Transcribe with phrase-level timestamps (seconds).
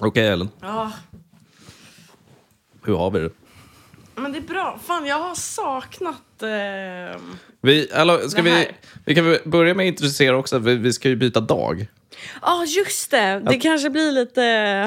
[0.00, 0.92] Okej Ellen, Ja,
[2.84, 3.30] hur har vi det?
[4.16, 4.78] men det är bra.
[4.84, 6.42] Fan, jag har saknat...
[6.42, 7.20] Eh...
[7.62, 8.66] Vi, eller, ska Det vi, här.
[9.04, 11.86] vi kan börja med att introducera också att vi, vi ska ju byta dag.
[12.42, 13.42] Ja, just det.
[13.50, 14.42] Det kanske blir lite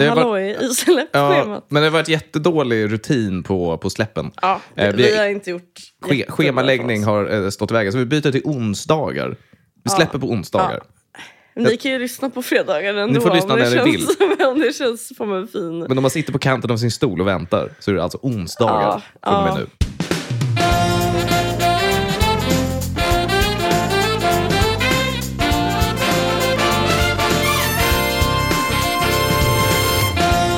[0.10, 1.66] halloj i släppschemat.
[1.70, 4.32] men det har varit jättedålig rutin på, på släppen.
[4.42, 5.80] Ja, Eh, vi, har inte gjort...
[6.02, 9.38] Ske, schemaläggning har eh, stått i vägen, så vi byter till onsdagar.
[9.84, 10.84] Vi släpper på onsdagar.
[11.58, 13.22] Ni kan ju lyssna på fredagar ändå.
[13.22, 14.18] får lyssna när ni känns,
[14.48, 15.80] om det känns som en fin...
[15.80, 18.20] Men om man sitter på kanten av sin stol och väntar så är det alltså
[18.22, 19.68] onsdagar Ja, från och med nu.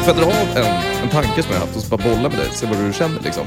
[0.04, 2.38] För att dra av en, en tanke som jag haft och så bara bolla med
[2.38, 3.44] dig, se vad du känner liksom.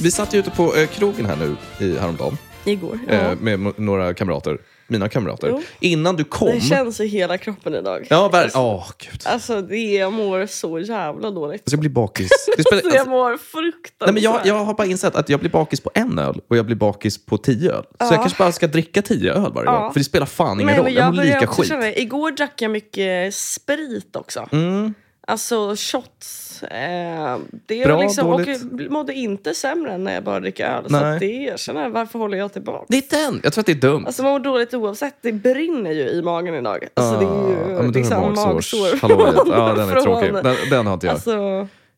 [0.00, 1.56] Vi satt ju ute på eh, krogen här nu
[1.86, 2.98] i, häromdagen Igår.
[3.08, 3.14] Ja.
[3.14, 4.58] eh, med några kamrater,
[4.90, 5.48] mina kamrater.
[5.48, 5.62] Jo.
[5.80, 6.48] Innan du kom...
[6.48, 8.06] Det känns i hela kroppen idag.
[8.10, 9.20] Ja, ver- Alltså, Åh, gud.
[9.24, 11.60] alltså det, jag mår så jävla dåligt.
[11.62, 12.30] Alltså, jag blir bakis.
[12.56, 13.92] Det spelar, Så jag alltså, mår fruktansvärt.
[14.06, 16.56] nej, men jag, jag har bara insett att jag blir bakis på en öl och
[16.56, 17.84] jag blir bakis på tio öl.
[17.98, 19.78] Så jag kanske bara ska dricka tio öl varje Ja.
[19.80, 19.92] gång.
[19.92, 20.92] För det spelar fan ingen Nej, roll.
[20.94, 21.68] Jag, jag mår lika skit.
[21.68, 21.94] känna.
[21.94, 24.48] Igår drack jag mycket sprit också.
[24.52, 24.94] Mm.
[25.30, 26.62] Alltså shots.
[26.62, 27.36] Eh,
[27.66, 28.62] det Bra, liksom, och dåligt?
[28.78, 30.84] jag mådde inte sämre än när jag bara dricker öl.
[30.86, 31.14] Så Nej.
[31.14, 32.84] att det, jag känner, varför håller jag tillbaka?
[32.88, 33.40] Det är den.
[33.44, 34.04] Jag tror att det är dumt.
[34.06, 35.14] Alltså man mår dåligt oavsett.
[35.20, 36.84] Det brinner ju i magen idag.
[36.94, 38.88] Alltså det är ju Ah, ja, liksom magsår.
[39.02, 40.32] Ja, den är från- tråkig.
[40.34, 41.14] Den, den har inte jag.
[41.14, 41.30] Alltså,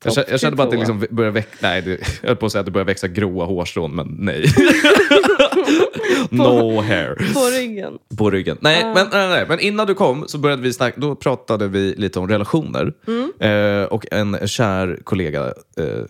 [0.05, 1.57] jag, känner, jag bara att det liksom börjar växa...
[1.61, 1.91] Nej, det,
[2.23, 4.45] jag höll på att säga att det börjar växa gråa hårstrån, men nej.
[6.31, 7.15] no hair.
[7.35, 7.99] på ryggen.
[8.19, 8.59] På ryggen.
[8.61, 11.95] Nej, men, nej, nej, men innan du kom så började vi snacka, då pratade vi
[11.97, 12.93] lite om relationer.
[13.41, 16.05] Eh, och en kär kollega eh,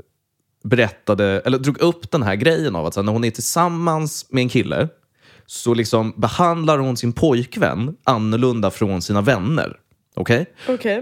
[0.65, 4.27] berättade, eller drog upp den här grejen av att så här, när hon är tillsammans
[4.31, 4.89] med en kille
[5.47, 9.77] så liksom behandlar hon sin pojkvän annorlunda från sina vänner.
[10.15, 10.47] Okej?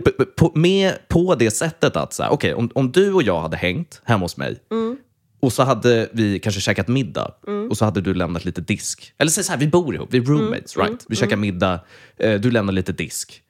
[0.04, 3.22] B- b- på, med, på det sättet att så här, okej, om, om du och
[3.22, 4.56] jag hade hängt hemma hos mig
[5.40, 7.30] och så hade vi kanske käkat middag
[7.70, 9.12] och så hade du lämnat lite disk.
[9.18, 11.04] Eller säg så här, vi bor ihop, vi är roommates, right?
[11.08, 11.80] Vi käkar middag,
[12.16, 13.42] eh, du lämnar lite disk.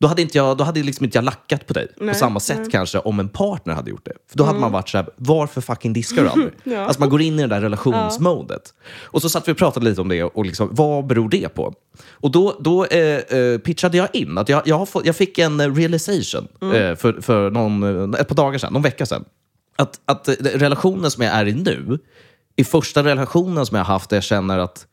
[0.00, 2.70] Då hade, inte jag, då hade liksom inte jag lackat på dig på samma sätt
[2.70, 4.12] kanske om en partner hade gjort det.
[4.30, 6.52] För då hade man varit så här, varför fucking diskar du aldrig?
[6.64, 6.80] Ja.
[6.80, 8.74] Alltså man går in i det där relationsmodet.
[9.02, 11.74] Och så satt vi och pratade lite om det och liksom, vad beror det på?
[12.10, 15.76] Och då, då eh, eh, pitchade jag in att jag, jag, fått, jag fick en
[15.76, 19.24] realization eh, för, för någon, eh, ett par dagar sedan, någon vecka sedan.
[19.78, 21.98] Att, att relationen som jag är i nu
[22.56, 24.86] är första relationen som jag har haft där jag känner att,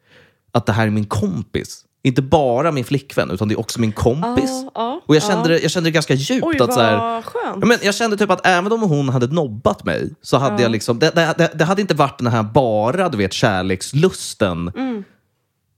[0.51, 1.85] att det här är min kompis.
[2.03, 4.50] Inte bara min flickvän, utan det är också min kompis.
[4.50, 6.46] Ja, ja, och jag kände, det, jag kände det ganska djupt.
[6.46, 7.57] Oj, att, så här, skönt.
[7.62, 10.72] Ja, men jag kände typ att även om hon hade nobbat mig så hade jag
[10.72, 14.72] liksom, det, det, det, det hade inte varit den här bara du vet, kärlekslusten.
[14.75, 15.03] Mm.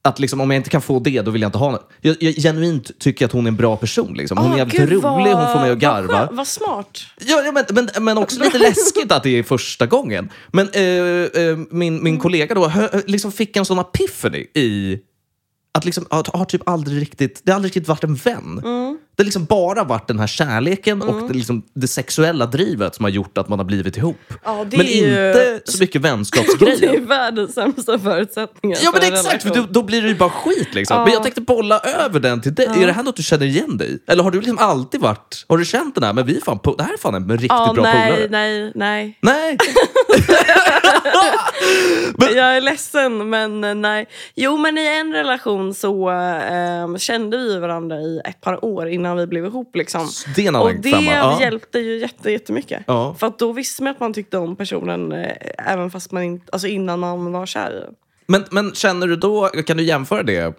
[0.08, 1.90] Att liksom, om jag inte kan få det, då vill jag inte ha något.
[2.02, 4.14] Jag, jag genuint tycker att hon är en bra person.
[4.14, 4.38] Liksom.
[4.38, 6.18] Hon är Ah, jävligt gud, rolig, vad- hon får mig att Vad, garva.
[6.20, 7.00] skönt, vad smart.
[7.20, 10.30] Ja, ja, men, men, men också lite läskigt att det är första gången.
[10.52, 10.84] Men eh,
[11.44, 15.00] eh, min, min kollega då hö, liksom fick en sån epiphany i
[15.74, 18.62] att liksom, har, har typ aldrig riktigt, det har aldrig riktigt varit en vän.
[19.18, 23.06] Det har liksom bara varit den här kärleken och det, liksom, det sexuella drivet som
[23.06, 24.18] har gjort att man har blivit ihop.
[24.44, 27.00] Ja, det men är ju- inte så mycket Det är vänskapsgrejer.
[27.02, 30.74] världens sämsta förutsättningar Ja men för exakt, för då, då blir det ju bara skit
[30.74, 30.98] liksom.
[30.98, 31.04] Ja.
[31.04, 32.66] Men jag tänkte bolla över den till dig.
[32.68, 34.00] Är det här något du känner igen dig?
[34.08, 36.84] Eller har du liksom alltid varit, har du känt den här, men vi fan, det
[36.84, 38.28] här är fan en riktigt Ja, bra nej, polare?
[38.30, 39.18] nej, nej.
[39.22, 39.58] Nej.
[42.36, 44.08] Jag är ledsen, men eh, nej.
[44.36, 49.18] Jo, men i en relation så eh, kände vi varandra i ett par år innan
[49.18, 49.76] vi blev ihop.
[49.76, 50.08] Liksom.
[50.36, 51.38] Det är en Och det femma.
[51.42, 52.84] Hjälpte ju jätte, jättemycket.
[52.88, 53.16] Ja.
[53.20, 55.32] För då visste man att man tyckte om personen eh,
[55.68, 57.94] även fast man inte, alltså innan man var kär i den.
[58.28, 60.54] Men, men känner du då, kan du jämföra det?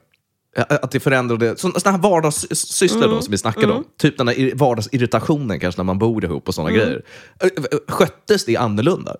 [0.57, 3.17] Att det förändrade, sådana här vardagssysslor Mm.
[3.17, 3.85] då som vi snackade om.
[3.99, 6.83] Typ den här ir- vardagsirritationen kanske när man bor ihop och sådana Mm.
[6.85, 7.03] grejer.
[7.89, 9.17] Sköttes det annorlunda?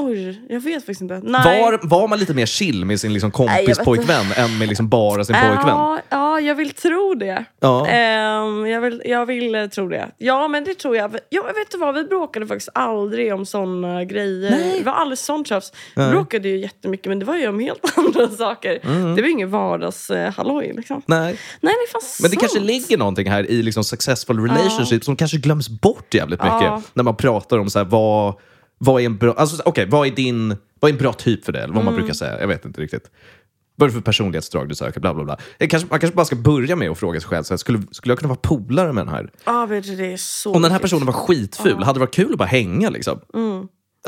[0.00, 1.20] Oj, jag vet faktiskt inte.
[1.24, 1.62] Nej.
[1.62, 5.36] Var, var man lite mer chill med sin liksom kompispojkvän än med liksom bara sin
[5.36, 5.68] pojkvän?
[5.68, 7.44] Ja, ja, jag vill tro det.
[7.60, 7.86] Ja.
[7.86, 10.08] Ehm, jag, vill, jag vill eh, tro det.
[10.18, 11.16] Ja, men det tror jag.
[11.28, 11.94] Ja, vet du vad?
[11.94, 14.50] Vi bråkade faktiskt aldrig om såna grejer.
[14.50, 14.78] Nej.
[14.78, 15.72] Det var aldrig sånt tjafs.
[15.96, 18.78] Vi bråkade ju jättemycket, men det var ju om helt andra saker.
[18.82, 19.16] Mm.
[19.16, 21.02] Det var ingen vardagshalloj liksom.
[21.06, 21.38] Nej.
[21.60, 22.66] Nej, det är fan Men det kanske sant.
[22.66, 26.62] ligger någonting här i liksom successful relationship som kanske glöms bort jävligt mycket.
[26.62, 26.82] Ja.
[26.94, 28.34] När man pratar om så här, vad,
[28.78, 31.52] vad är en bra, alltså, okej, vad är din, vad är en bra typ för
[31.52, 31.58] det?
[31.58, 32.00] Eller vad man Mm.
[32.00, 32.40] brukar säga.
[32.40, 33.10] Jag vet inte riktigt.
[33.76, 35.00] Vad är det för personlighetsdrag du söker?
[35.00, 35.36] Bla, bla, bla.
[35.58, 38.10] Kanske, man kanske bara ska börja med att fråga sig själv, så här, skulle, skulle
[38.12, 39.30] jag kunna vara polare med den här?
[39.44, 42.32] Ja, du, det är så Om den här personen var skitful, hade det varit kul
[42.32, 43.20] att bara hänga liksom?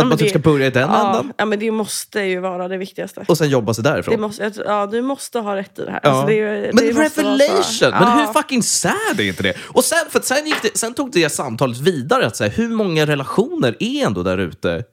[0.01, 2.41] Att man typ det- ska börja i den ja, änden ja, men det måste ju
[2.41, 3.25] vara det viktigaste.
[3.29, 4.15] och sen jobba sig därifrån.
[4.15, 6.01] Det måste, ja, du måste ha rätt i det här.
[6.03, 6.11] Ja.
[6.11, 7.91] Alltså, det, är men det revelation!
[7.91, 9.55] Men hur fucking sad är inte det?
[9.69, 12.27] Och sen, för sen, gick det, sen tog det samtalet vidare.
[12.27, 14.85] Att säga, hur många relationer är ändå där ute?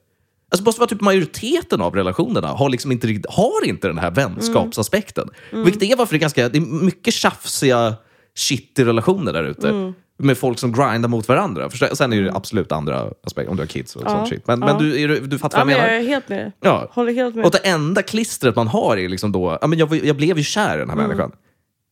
[0.50, 5.28] Alltså måste vara typ majoriteten av relationerna har, liksom inte, har inte den här vänskapsaspekten.
[5.52, 5.64] Mm.
[5.64, 7.94] Vilket är varför det är, ganska, det är mycket tjafsiga
[8.34, 9.68] shitty relationer där ute.
[9.68, 9.94] Mm.
[10.20, 11.70] Med folk som grindar mot varandra.
[11.70, 14.46] Förstå- Sen är det absolut andra aspekter, om du har kids och sånt shit.
[14.46, 15.94] Men, men du, du- du fattar Ja, vad jag men menar?
[15.94, 16.52] jag är helt med.
[16.60, 16.88] Ja.
[16.90, 17.44] Håller helt med.
[17.44, 20.44] Och det enda klistret man har är liksom då, ja, men jag, jag blev ju
[20.44, 21.08] kär i den här Mm.
[21.08, 21.32] människan.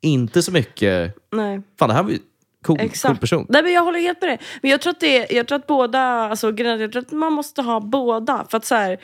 [0.03, 1.62] Inte så mycket, Nej.
[1.79, 2.19] fan det här var ju
[2.67, 3.47] cool, cool person.
[3.49, 4.38] Nej, men jag håller helt med dig.
[4.62, 7.62] Men jag tror att, det, jag tror att båda, alltså, jag tror att man måste
[7.62, 8.47] ha båda.
[8.50, 8.99] För att så här,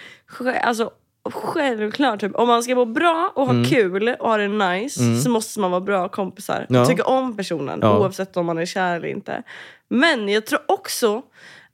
[0.62, 0.90] alltså,
[1.30, 5.30] självklart, typ, om man ska må bra och ha kul och ha det nice så
[5.30, 6.66] måste man vara bra kompisar.
[6.68, 6.80] Mm.
[6.82, 6.86] Ja.
[6.86, 7.98] Tycka om personen Ja.
[7.98, 9.42] oavsett om man är kär eller inte.
[9.88, 11.22] Men jag tror också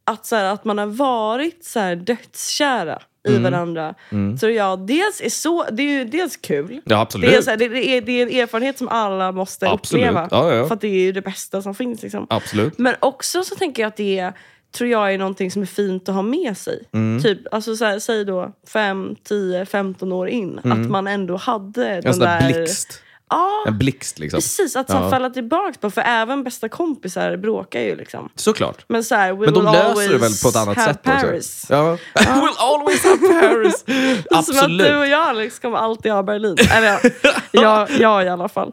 [0.05, 2.99] att, så här, att man har varit så här, dödskära
[3.29, 3.43] i Mm.
[3.43, 3.95] varandra.
[4.41, 6.81] Tror jag dels är så, det är ju dels kul.
[6.85, 7.31] Ja, absolut.
[7.31, 10.05] Det är, så här, det, det, är, det är en erfarenhet som alla måste Absolut.
[10.05, 10.29] uppleva.
[10.31, 10.67] Ja, ja.
[10.67, 12.03] För att det är ju det bästa som finns.
[12.03, 12.27] Liksom.
[12.31, 12.79] Absolut.
[12.79, 14.33] Men också så tänker jag att det
[14.73, 16.83] tror jag är någonting som är fint att ha med sig.
[16.93, 17.23] Mm.
[17.23, 20.61] Typ, alltså så här, säg då 5, 10, 15 år in.
[20.65, 21.97] Att man ändå hade Mm.
[21.97, 22.53] En den där...
[22.53, 23.03] blixt.
[23.31, 24.37] Ja, En blixt liksom.
[24.37, 24.77] precis.
[24.77, 25.11] Att så Ja.
[25.11, 25.91] falla tillbaka på.
[25.91, 28.29] För även bästa kompisar bråkar ju liksom.
[28.35, 28.85] Såklart.
[28.89, 31.61] Men så här, Men de löser det väl på ett annat sätt Paris.
[31.65, 31.75] också?
[31.75, 31.97] Ja.
[32.15, 33.85] We'll always have Paris.
[33.87, 34.87] Som att Absolut.
[34.89, 36.57] du och jag Alex kommer alltid ha Berlin.
[36.73, 36.89] Eller
[37.23, 38.73] ja, jag, jag i alla fall.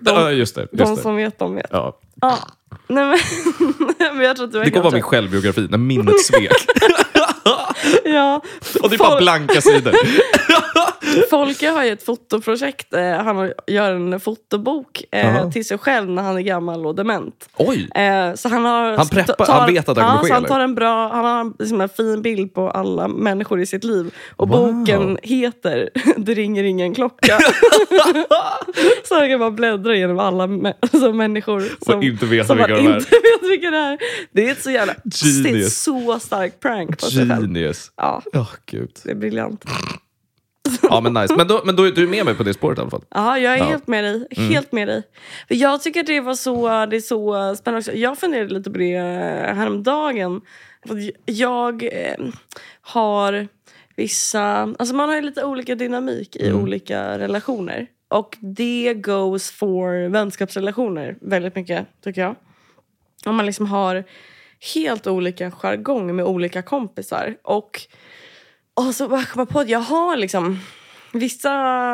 [0.00, 0.60] Ja, just det.
[0.72, 1.66] Just De som vet, de vet.
[1.70, 1.98] Ja.
[2.20, 2.38] Ja.
[2.88, 3.18] Nej, men,
[4.16, 6.52] men jag tror att du Det kommer vara min självbiografi, när minnet svek.
[8.04, 8.40] Ja.
[8.82, 9.94] Och det är bara Folk- blanka sidor.
[11.30, 12.94] Folke har ju ett fotoprojekt.
[12.94, 15.50] Eh, han gör en fotobok eh, Aha.
[15.50, 17.48] till sig själv när han är gammal och dement.
[17.56, 17.88] Oj!
[17.94, 20.44] Eh, så han, har, Han preppar- han vet att det kommer ja, ske, så Han
[20.44, 24.14] tar en bra, han har liksom en fin bild på alla människor i sitt liv.
[24.36, 24.74] Och Wow.
[24.74, 27.38] boken heter Det ringer ingen klocka.
[29.08, 32.86] så han kan bara bläddra genom alla alltså, människor som, inte veta som vilka de
[32.86, 32.96] är.
[32.96, 33.10] inte
[33.40, 33.98] vet vilka det är.
[34.32, 34.94] Det är ett så jävla...
[35.04, 35.82] Det är ett Genius.
[35.82, 37.40] så starkt prank på sig själv.
[37.42, 37.90] Genius.
[37.96, 38.90] Ja, Ja, gud.
[39.04, 39.64] det är briljant.
[40.82, 41.34] Ja, men nice.
[41.36, 43.04] Men, då, men då, du är med mig på det spåret i alla fall?
[43.10, 43.62] Ja, jag är Ja.
[43.64, 43.68] Mm.
[43.72, 44.26] helt med dig.
[44.30, 45.02] Helt med dig.
[45.48, 47.92] För jag tycker att det var så, det är så spännande också.
[47.92, 50.40] Jag funderade lite på det eh, häromdagen.
[51.26, 52.14] Jag eh,
[52.80, 53.48] har
[53.96, 54.42] vissa...
[54.78, 56.62] Alltså man har ju lite olika dynamik i Mm.
[56.62, 57.86] olika relationer.
[58.08, 62.36] Och det goes for vänskapsrelationer väldigt mycket, tycker jag.
[63.24, 64.04] Om man liksom har
[64.74, 67.34] helt olika jargong med olika kompisar.
[67.42, 67.80] Och,
[68.88, 70.58] och så bara kom jag på att jag har liksom
[71.12, 71.50] vissa...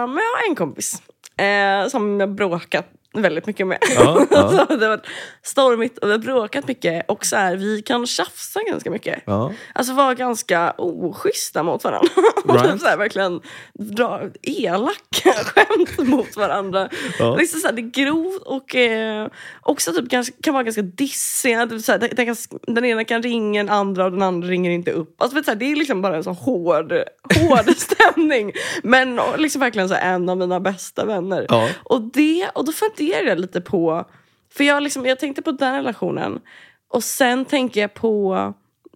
[0.07, 1.03] Men jag har en kompis
[1.37, 2.87] eh, som jag bråkat
[3.23, 3.79] väldigt mycket med.
[3.97, 4.67] Ja, ja.
[4.69, 5.07] det har varit
[5.43, 7.11] stormigt och vi har bråkat mycket.
[7.11, 9.23] Och så här, vi kan tjafsa ganska mycket.
[9.25, 9.53] Ja.
[9.73, 12.09] Alltså vara ganska oschyssta mot varandra.
[12.49, 12.75] Right.
[12.75, 13.41] Och så här, verkligen
[13.75, 16.89] dra elaka skämt mot varandra.
[17.19, 17.37] Ja.
[17.37, 19.29] Liksom så här, det är grovt och eh,
[19.63, 21.67] också typ ganska, kan vara ganska dissiga.
[21.67, 22.37] Typ så här, den, kan,
[22.67, 25.23] den ena kan ringa den andra och den andra ringer inte upp.
[25.23, 26.93] Alltså, vet så här, det är liksom bara en så hård,
[27.35, 28.53] hård stämning.
[28.83, 31.47] Men liksom verkligen så här, en av mina bästa vänner.
[31.49, 31.69] Ja.
[31.85, 34.05] Och, det, och då funderar jag lite på...
[34.53, 36.41] För jag, liksom, jag tänkte på den relationen.
[36.89, 38.35] Och sen tänker jag på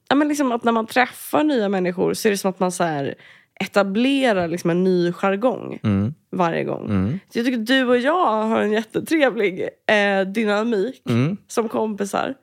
[0.09, 2.73] ja, men liksom att när man träffar nya människor så är det som att man
[2.73, 3.15] så här
[3.61, 6.15] etablerar liksom en ny jargong Mm.
[6.33, 7.21] varje gång.
[7.33, 11.37] Så jag tycker du och jag har en jättetrevlig eh, dynamik Mm.
[11.49, 12.35] som kompisar.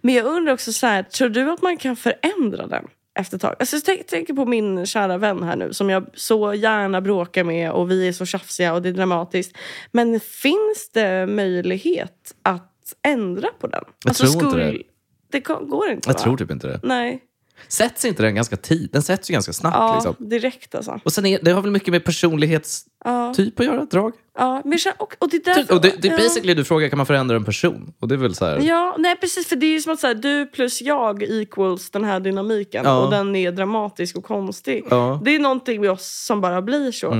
[0.00, 2.84] Men jag undrar också, så här, tror du att man kan förändra den
[3.18, 3.54] efter ett tag?
[3.58, 7.44] Alltså, jag tänk- tänker på min kära vän här nu som jag så gärna bråkar
[7.44, 9.56] med och vi är så tjafsiga och det är dramatiskt.
[9.92, 12.74] Men finns det möjlighet att
[13.06, 13.84] ändra på den?
[14.08, 14.82] Alltså, Jag tror inte det.
[15.30, 16.18] Det går inte Jag va?
[16.20, 16.80] tror typ inte det.
[16.82, 17.20] Nej.
[17.68, 18.88] Sätts inte den ganska tid?
[18.92, 19.76] Den sätts ju ganska snabbt.
[19.76, 20.28] Ja, Liksom.
[20.28, 21.00] direkt alltså.
[21.04, 23.30] Och sen är, det har väl mycket med personlighetstyp Ja.
[23.56, 24.12] att göra, drag?
[24.38, 26.18] Ja, men, och, och det är därför, Och det, det är ja.
[26.18, 27.92] basically du frågar, kan man förändra en person?
[28.00, 28.58] Och det är väl så här...
[28.60, 29.46] Ja, nej precis.
[29.46, 32.84] För det är ju som att så här, du plus jag equals den här dynamiken.
[32.84, 33.04] Ja.
[33.04, 34.84] Och den är dramatisk och konstig.
[34.90, 35.18] Mm.
[35.24, 37.14] Det är någonting med oss som bara blir så.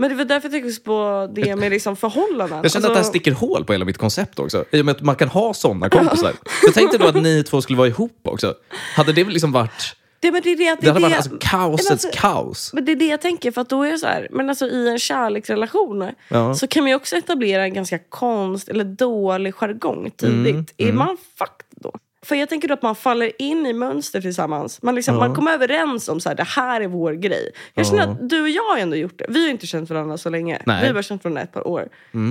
[0.00, 2.58] Men det var därför jag tänkte också på det med liksom förhållanden.
[2.62, 4.64] Jag känner att det här Alltså, sticker hål på hela mitt koncept också.
[4.70, 6.32] I och med att man kan ha sådana kompisar.
[6.62, 8.54] Jag tänkte då att ni två skulle vara ihop också.
[8.96, 9.96] Hade det väl liksom varit...
[10.20, 12.72] det, men det, är det, att Det hade det, varit det, alltså kaosets alltså- kaos.
[12.74, 14.66] Men det är det jag tänker, för att då är det så här, men alltså
[14.66, 16.54] i en kärleksrelation Ja.
[16.54, 20.54] så kan man ju också etablera en ganska konst eller dålig jargong tidigt.
[20.54, 21.92] Mm, Är man fucked då?
[22.30, 24.82] För jag tänker att man faller in i mönster tillsammans.
[24.82, 27.50] Man, liksom, man kommer överens om så här, det här är vår grej.
[27.74, 28.10] Jag känner Ja.
[28.10, 29.26] att du och jag har ändå gjort det.
[29.28, 30.62] Vi har inte känt varandra så länge.
[30.66, 30.80] Nej.
[30.80, 31.88] Vi har bara känt varandra ett par år.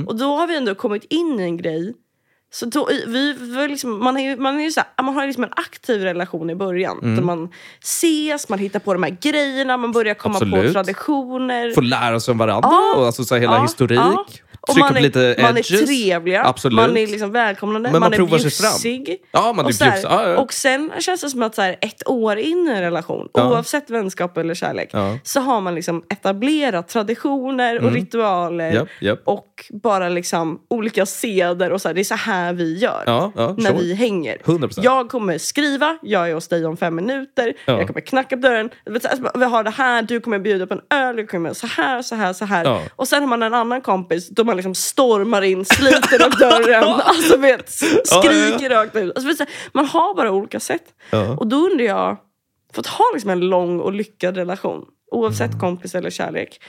[0.08, 1.94] Och då har vi ändå kommit in i en grej
[2.52, 5.54] Så då, vi, vi liksom, man, är man, är så här, man har liksom en
[5.56, 7.00] aktiv relation i början.
[7.04, 7.26] Mm.
[7.26, 7.50] Man
[7.84, 10.66] ses, man hittar på de här grejerna, man börjar komma Absolut.
[10.68, 11.72] på traditioner.
[11.72, 12.94] Få lära sig om varandra Ja.
[12.98, 14.44] och alltså så hela Ja, historik.
[14.70, 16.76] Och man är, lite man är trevliga, Absolut.
[16.76, 19.18] man är liksom välkomnande, Men man är bjussig.
[19.32, 20.00] Ja, man och, så här.
[20.04, 20.38] Ja, ja.
[20.38, 23.50] och sen känns det som att så här, ett år in i en relation, Ja.
[23.50, 24.94] oavsett vänskap eller kärlek.
[24.94, 25.18] Mm.
[25.24, 28.72] så har man liksom etablerat traditioner och ritualer.
[28.74, 29.20] Japp, japp.
[29.24, 33.04] Och bara liksom olika seder och så här, det är så här vi gör.
[33.06, 33.82] Ja, ja, när sure.
[33.84, 34.38] vi hänger.
[34.38, 34.80] 100%.
[34.84, 37.78] Jag kommer skriva, jag är hos dig om fem minuter, Ja.
[37.78, 40.74] jag kommer knacka på dörren, du, alltså, vi har det här, du kommer bjuda på
[40.74, 42.82] en öl, jag kommer så här, så här, så här.
[42.96, 46.84] Och sen har man en annan kompis då man liksom stormar in, sliter upp dörren,
[47.04, 49.16] alltså vet, skriker rakt ut.
[49.18, 50.84] Alltså, du, man har bara olika sätt.
[51.38, 52.18] Och då undrar jag,
[52.74, 55.60] för att ha liksom en lång och lyckad relation, oavsett Mm.
[55.60, 56.62] kompis eller kärlek,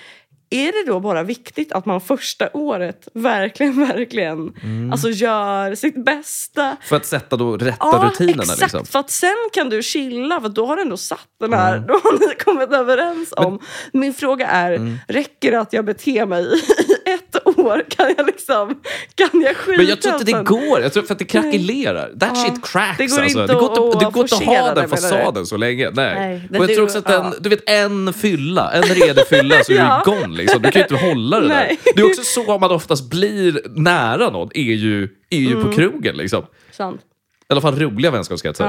[0.51, 4.93] är det då bara viktigt att man första året verkligen, verkligen Mm.
[4.93, 6.77] alltså gör sitt bästa?
[6.83, 8.43] För att sätta då rätta Ja, rutinerna.
[8.43, 8.61] exakt.
[8.61, 8.85] Liksom.
[8.87, 11.95] För att sen kan du chilla, för då har du ändå satt den här, då
[11.95, 13.59] har ni kommit överens om.
[13.93, 14.97] Min fråga är, Mm.
[15.09, 16.61] räcker det att jag beter mig i
[17.11, 17.30] ett
[17.61, 17.85] år?
[17.89, 18.81] Kan jag liksom,
[19.15, 20.81] kan jag skita Men jag tror inte det går.
[20.81, 22.09] Jag tror för att det krackelerar.
[22.21, 22.45] That Ja.
[22.45, 22.99] shit cracks.
[22.99, 23.41] Det går alltså.
[23.41, 25.91] inte det går inte, att- det går inte att ha den fasaden så länge.
[25.91, 26.15] Nej.
[26.15, 27.33] Nej, och jag du- tror också att en, ja.
[27.41, 30.03] du vet, en fylla, en redig fylla så är Ja.
[30.07, 30.33] du igång.
[30.33, 30.63] Liksom.
[30.63, 31.55] Du kan ju inte hålla det där.
[31.55, 31.79] Nej.
[31.95, 35.65] Det är också så man oftast blir nära någon, är ju, är ju Mm.
[35.65, 36.17] på krogen.
[36.17, 36.47] Liksom.
[36.71, 37.01] Sant.
[37.49, 38.67] I alla fall roliga vänskapskretsar.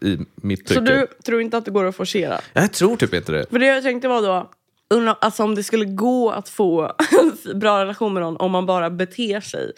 [0.00, 0.08] Ja.
[0.08, 0.74] I mitt tycke.
[0.74, 2.40] Så du tror inte att det går att forcera?
[2.52, 3.46] Jag tror typ inte det.
[3.50, 4.50] För det jag tänkte var då,
[4.94, 6.92] undra- alltså om det skulle gå att få
[7.54, 9.72] bra relation med någon om man bara beter sig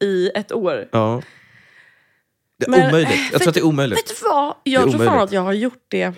[0.00, 0.88] i ett år.
[0.92, 1.22] Ja.
[2.58, 3.32] Det är Men, omöjligt.
[3.32, 3.98] Jag tror att det är omöjligt.
[3.98, 4.54] Vet du vad?
[4.62, 6.12] Jag tror fan att jag har gjort det.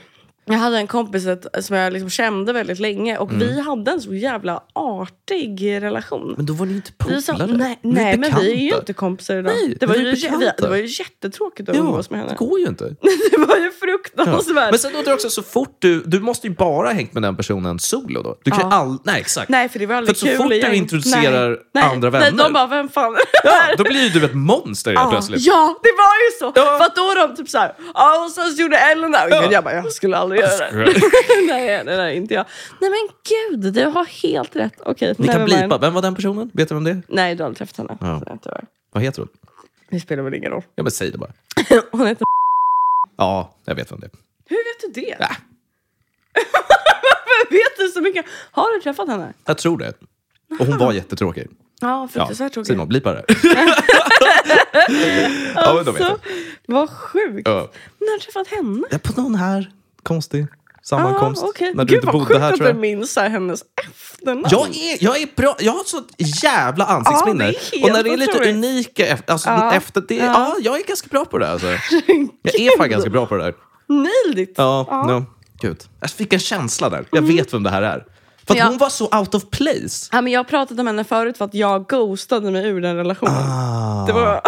[0.53, 1.27] Jag hade en kompis
[1.61, 3.41] som jag liksom kände väldigt länge och Mm.
[3.49, 6.35] vi hade en så jävla artig relation.
[6.37, 7.47] Men då var ni inte Vi polare.
[7.57, 9.53] nej, Ni nej men vi är ju inte kompisar idag.
[9.57, 10.53] Nej, det, var vi ju, bekanta.
[10.63, 12.33] det var ju jättetråkigt att Ja, umgås med henne.
[12.33, 12.85] det går ju inte.
[13.31, 13.71] Det var ju Ja.
[13.81, 14.71] fruktansvärt.
[14.71, 17.23] Men sen undrar jag också, så fort du, du måste ju bara ha hängt med
[17.23, 18.39] den personen solo då.
[18.45, 18.77] Du kan Ja.
[18.77, 19.49] all, nej exakt.
[19.49, 22.11] Nej för det var För aldrig att så kul fort du introducerar nej, nej, andra
[22.11, 22.45] Nej, vänner.
[22.45, 23.77] de bara, vem fan är det Ja, här?
[23.77, 25.41] då blir ju du ett monster helt Ja, plötsligt.
[25.47, 26.61] Ja, det var ju så!
[26.61, 26.79] Ja.
[26.79, 29.29] För att då var de typ såhär, ja och sen så gjorde Ellen det här.
[29.31, 29.49] Ja.
[29.53, 30.93] Jag bara, jag skulle aldrig göra det.
[31.47, 32.47] Nej, nej, nej, inte jag.
[32.81, 34.75] Nej men gud, du har helt rätt.
[34.85, 35.79] Okej, Ni kan blipa.
[35.79, 36.51] Vem var den personen?
[36.55, 37.03] Vet du vem det är?
[37.09, 37.99] Nej, du har aldrig träffat henne.
[38.01, 38.19] Ja.
[38.27, 38.65] Så, tyvärr.
[38.93, 39.29] Vad heter hon?
[39.91, 40.63] Det spelar väl ingen roll.
[40.75, 41.33] Ja men säg det bara.
[41.91, 42.25] Hon heter...
[43.17, 44.11] Ja, jag vet vem det är.
[44.49, 45.17] Hur vet du det?
[45.21, 45.29] Ja,
[47.25, 48.27] Varför vet du så mycket?
[48.51, 49.33] Har du träffat henne?
[49.45, 49.93] jag tror det.
[50.61, 51.47] Och hon var jättetråkig.
[51.81, 52.67] Ja, Ja, fruktansvärt tråkigt.
[52.69, 53.25] Simon, blipa det.
[55.55, 55.63] ja.
[55.63, 56.19] Alltså,
[56.67, 57.49] vad sjukt.
[57.49, 57.71] Ja.
[57.99, 58.87] När har du träffat henne?
[58.91, 59.71] Ja, på någon här
[60.03, 60.47] konstig
[60.83, 61.43] sammankomst.
[61.43, 61.73] Ah, okej.
[61.75, 62.77] När du Gud inte vad bodde här tror jag.
[62.77, 64.47] minns så här hennes efternamn.
[64.51, 66.09] Jag är, jag är bra, jag har ett sånt
[66.43, 67.45] jävla ansiktsminne.
[67.45, 68.55] Ja, det är helt och när det är lite otroligt.
[68.55, 69.73] unika efter, alltså, Ja.
[69.75, 70.25] efter det, ja.
[70.25, 70.57] Ja.
[70.61, 71.53] jag är ganska bra på det där.
[71.53, 71.67] Alltså.
[72.43, 73.55] Jag är fan ganska bra på det där.
[73.89, 74.55] Nailed it.
[74.57, 75.25] Ja, ja.
[75.61, 75.83] Gud.
[76.01, 77.05] Jag fick en känsla där.
[77.13, 78.05] Jag vet vem det här är.
[78.49, 78.67] För att Ja.
[78.67, 80.09] hon var så out of place.
[80.13, 82.97] Ja, men jag har pratat om henne förut för att jag ghostade mig ur den
[82.97, 83.35] relationen.
[83.35, 84.07] Ah.
[84.07, 84.41] Det, var,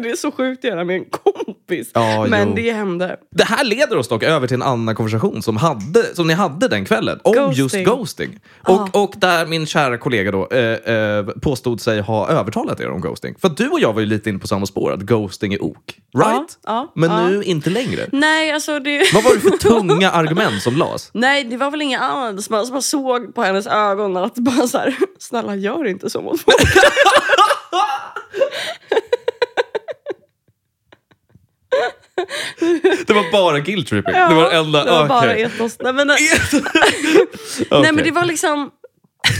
[0.00, 1.90] det är så sjukt att göra med en kompis.
[1.94, 2.54] Ja, men jo.
[2.54, 3.16] det hände.
[3.30, 6.68] Det här leder oss dock över till en annan konversation som, hade, som ni hade
[6.68, 7.20] den kvällen.
[7.22, 7.62] Om Ghosting.
[7.62, 8.40] just ghosting.
[8.68, 13.00] Och, och där min kära kollega då eh, eh, påstod sig ha övertalat er om
[13.00, 13.34] ghosting.
[13.40, 15.64] För att du och jag var ju lite inne på samma spår, att ghosting är
[15.64, 15.98] ok.
[16.16, 16.58] Right?
[16.94, 18.06] Men nu inte längre.
[18.12, 19.02] Nej, alltså det...
[19.14, 21.10] Vad var det för tunga argument som lades?
[21.14, 22.50] Nej, det var väl inga annat.
[22.50, 26.40] Man bara såg på hennes ögon att bara så här, snälla gör inte så mot
[26.40, 26.56] folk.
[33.06, 34.14] Det var bara guilt tripping.
[34.14, 34.84] Ja, det var enda...
[34.84, 35.42] det var bara okej.
[35.42, 35.76] etos.
[35.80, 36.18] Nej men, nej,
[37.70, 37.92] Okej.
[37.92, 38.70] men det var liksom...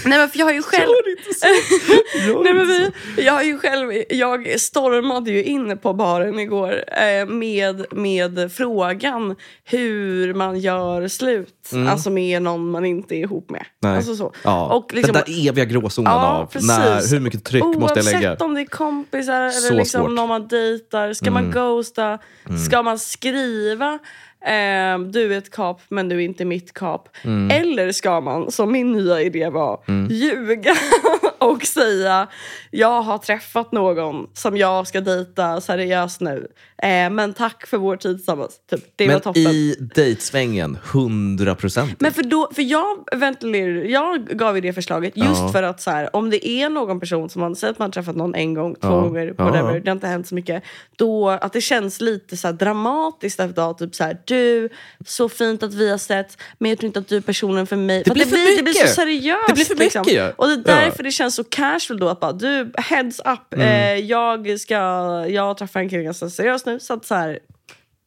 [0.05, 0.89] Nej men för jag har ju själv...
[0.89, 1.47] Gör inte så.
[2.19, 2.91] Gör Nej, men vi,
[3.25, 9.37] jag, har ju själv, jag stormade ju in på baren igår eh, med, med frågan
[9.65, 11.71] hur man gör slut.
[11.89, 13.61] Alltså med någon man inte är ihop med.
[13.61, 13.67] Mm.
[13.79, 13.97] Nej.
[13.97, 14.33] Alltså så.
[14.43, 14.75] Ja.
[14.75, 18.29] Och liksom, Den där eviga gråzonen Ja, av när, hur mycket tryck måste jag lägga.
[18.29, 20.07] Oavsett om det är kompisar Så eller liksom svårt.
[20.07, 20.15] Mm.
[20.15, 21.13] någon man dejtar.
[21.13, 22.19] Ska man ghosta?
[22.67, 23.99] Ska man skriva
[24.45, 27.09] eh, du är ett kap men du är inte mitt kap?
[27.23, 27.51] Mm.
[27.63, 30.75] Eller ska man, som min nya idé var, ljuga
[31.39, 32.27] och säga
[32.71, 36.49] jag har träffat någon som jag ska dejta seriöst nu.
[36.83, 38.61] Eh, men tack för vår tid tillsammans.
[38.71, 39.43] Typ, det var Men toppen.
[39.43, 42.01] i dejtsvängen, 100 procent.
[42.01, 45.49] Men för, då, för jag ventilerade, jag gav ju det förslaget just Ja.
[45.49, 47.93] för att så här, om det är någon person som man säger att man har
[47.93, 49.01] träffat någon en gång, två Ja.
[49.01, 49.45] gånger, Ja.
[49.45, 50.63] whatever, det har inte hänt så mycket.
[50.97, 54.69] Då att det känns lite så här dramatiskt efter att typ så här, du,
[55.07, 57.77] så fint att vi har sett, men jag tror inte att du är personen för
[57.77, 57.99] mig.
[57.99, 59.41] Det För blir för det, blir, det blir så seriöst.
[59.49, 60.01] Det blir för liksom.
[60.01, 60.33] mycket, ja.
[60.37, 60.85] Och det är Ja.
[60.85, 62.09] därför det känns så casual då.
[62.09, 63.67] Att bara, du, heads up, Mm.
[63.69, 64.75] eh, jag ska,
[65.29, 66.81] jag träffar en kille ganska seriöst nu.
[66.81, 67.39] Så att så här,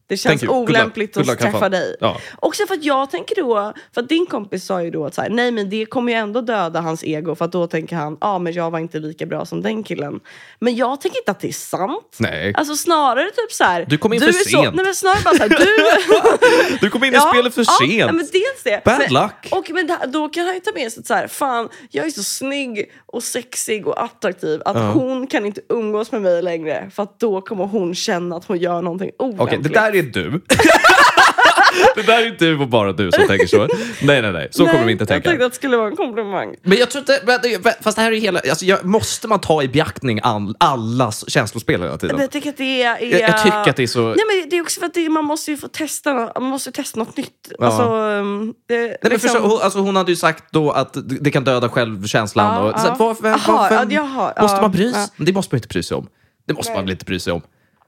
[0.08, 0.60] det känns Thank you.
[0.60, 0.78] Good luck.
[0.78, 1.96] olämpligt Good att luck, have träffa dig.
[2.00, 2.16] Ja.
[2.38, 5.22] Också för att jag tänker då, för att din kompis sa ju då att så
[5.22, 8.12] här, nej men det kommer ju ändå döda hans ego för att då tänker han,
[8.20, 10.20] ja ah, men jag var inte lika bra som den killen.
[10.58, 12.16] Men jag tänker inte att det är sant.
[12.18, 12.52] Nej.
[12.54, 13.86] Alltså snarare typ så här.
[13.88, 14.74] Du kom in är för så, sent.
[14.74, 16.78] Nej men snarare bara så här, du...
[16.80, 17.92] Du kom in i spelet för ja, sent.
[17.92, 18.84] Ja, men dels det.
[18.84, 19.48] Bad men, luck.
[19.50, 22.10] Och men då kan han ju ta med sig att så här, fan jag är
[22.10, 27.02] så snygg och sexig och attraktiv att hon kan inte umgås med mig längre för
[27.02, 29.74] att då kommer hon känna att hon gör någonting olämpligt.
[29.74, 30.30] där är du.
[31.94, 33.68] det där är du och bara du som tänker så.
[34.02, 34.48] Nej, nej, nej.
[34.50, 35.28] Så kommer vi inte Jag tänka.
[35.28, 36.54] tänkte att det skulle vara en komplimang.
[36.62, 37.20] Men jag tror inte,
[37.62, 41.30] men fast det här är hela, alltså jag, måste man ta i beaktning all, allas
[41.30, 42.16] känslospel hela tiden?
[42.16, 43.04] Men jag tycker att det är...
[43.04, 44.06] Jag, jag tycker att det är så...
[44.06, 46.68] Nej, men det är också för att det, man måste ju få testa, man måste
[46.68, 47.52] ju testa något nytt.
[47.58, 47.66] Ja.
[47.66, 50.96] Alltså, um, det, Nej, men liksom- förstå, hon, alltså hon hade ju sagt då att
[51.20, 52.66] det kan döda självkänslan.
[52.66, 53.16] Ja, och, så ja.
[53.22, 55.00] vem, Aha, vad, vem, ja, jaha, måste ja, man bry sig?
[55.16, 55.24] ja.
[55.24, 56.08] Det måste man inte bry sig om.
[56.46, 56.84] Det måste man Nej.
[56.84, 57.42] väl inte bry sig om.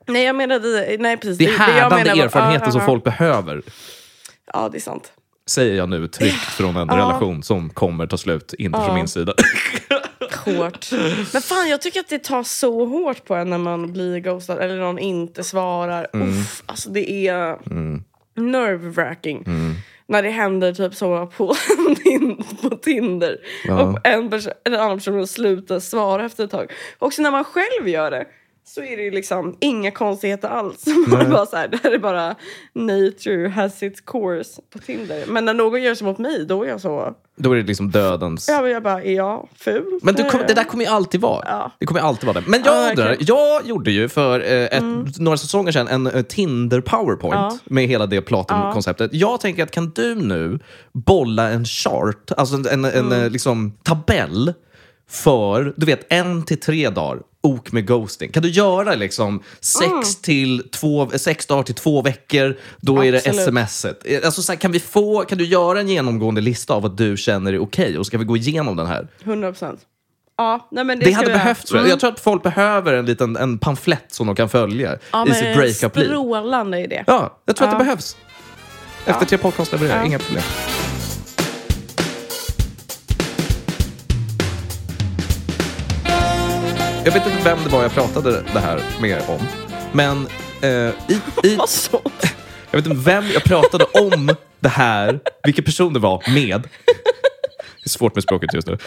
[0.07, 0.97] Nej, jag menade...
[0.99, 1.39] Nej, precis.
[1.39, 3.63] Det är härdande erfarenheter ja, som folk behöver.
[4.53, 5.13] Ja, det är sant.
[5.51, 6.97] Säger jag nu tryggt från en Ja.
[6.97, 8.95] relation som kommer ta slut, inte från Ja.
[8.95, 9.35] min sida.
[10.45, 10.89] Hårt.
[11.33, 14.59] Men fan, jag tycker att det tar så hårt på en när man blir ghostad
[14.59, 16.07] eller någon inte svarar.
[16.15, 16.29] Mm.
[16.29, 17.57] Uff, alltså det är
[18.37, 19.45] nerve-wracking.
[20.07, 21.55] När det händer typ så på,
[22.69, 23.37] på Tinder.
[23.65, 23.83] Ja.
[23.83, 24.33] Och en,
[24.65, 26.73] en annan person slutar svara efter ett tag.
[26.99, 28.27] Också när man själv gör det
[28.75, 30.85] så är det ju liksom inga konstigheter alls.
[31.09, 32.35] Man bara så här, det här är bara
[32.75, 35.25] nature has its course på Tinder.
[35.29, 37.15] Men när någon gör så mot mig, då är jag så...
[37.37, 38.49] Då är det liksom dödens...
[38.49, 39.99] Ja, men jag bara, är jag ful?
[40.03, 41.45] Men du kom, det där kommer ju alltid vara.
[41.49, 41.73] Ja.
[41.79, 42.47] Det kommer alltid vara det.
[42.47, 43.37] Men jag Ja, undrar, verkligen.
[43.37, 47.59] jag gjorde ju för eh, ett, några säsonger sedan en eh, Tinder powerpoint Ja.
[47.65, 49.11] med hela det Platon-konceptet.
[49.15, 50.59] Jag tänker att kan du nu
[50.93, 54.53] bolla en chart, alltså en, en, en eh, liksom, tabell
[55.11, 58.33] för, du vet, en till tre dagar ok med ghosting.
[58.33, 63.19] Kan du göra liksom sex, till två, sex dagar till två veckor, då är det
[63.29, 63.69] Absolut.
[63.69, 64.01] smset.
[64.05, 66.97] Eh, Alltså, så här, kan, vi få, kan du göra en genomgående lista av vad
[66.97, 69.09] du känner är okej och ska vi gå igenom den här?
[69.25, 69.81] 100 procent.
[70.37, 71.73] Ja, nej, men det, Det hade behövts.
[71.73, 71.87] Mm.
[71.89, 75.35] jag tror att folk behöver en liten en pamflett som de kan följa Ja, i
[75.35, 76.05] sitt breakup-liv.
[76.07, 77.05] Strålande idé.
[77.07, 77.79] Ja, jag tror att Ja.
[77.79, 78.17] det behövs.
[79.07, 79.29] Efter Ja.
[79.29, 80.05] tre podcast levererar, Ja.
[80.07, 80.43] inga problem.
[87.11, 89.41] Jag vet inte vem det var jag pratade det här med om.
[89.93, 90.27] Men
[90.63, 90.71] eh,
[91.09, 91.57] i, i,
[92.71, 96.63] jag vet inte vem jag pratade om det här, vilken person det var med.
[96.63, 98.79] Det är svårt med språket just nu.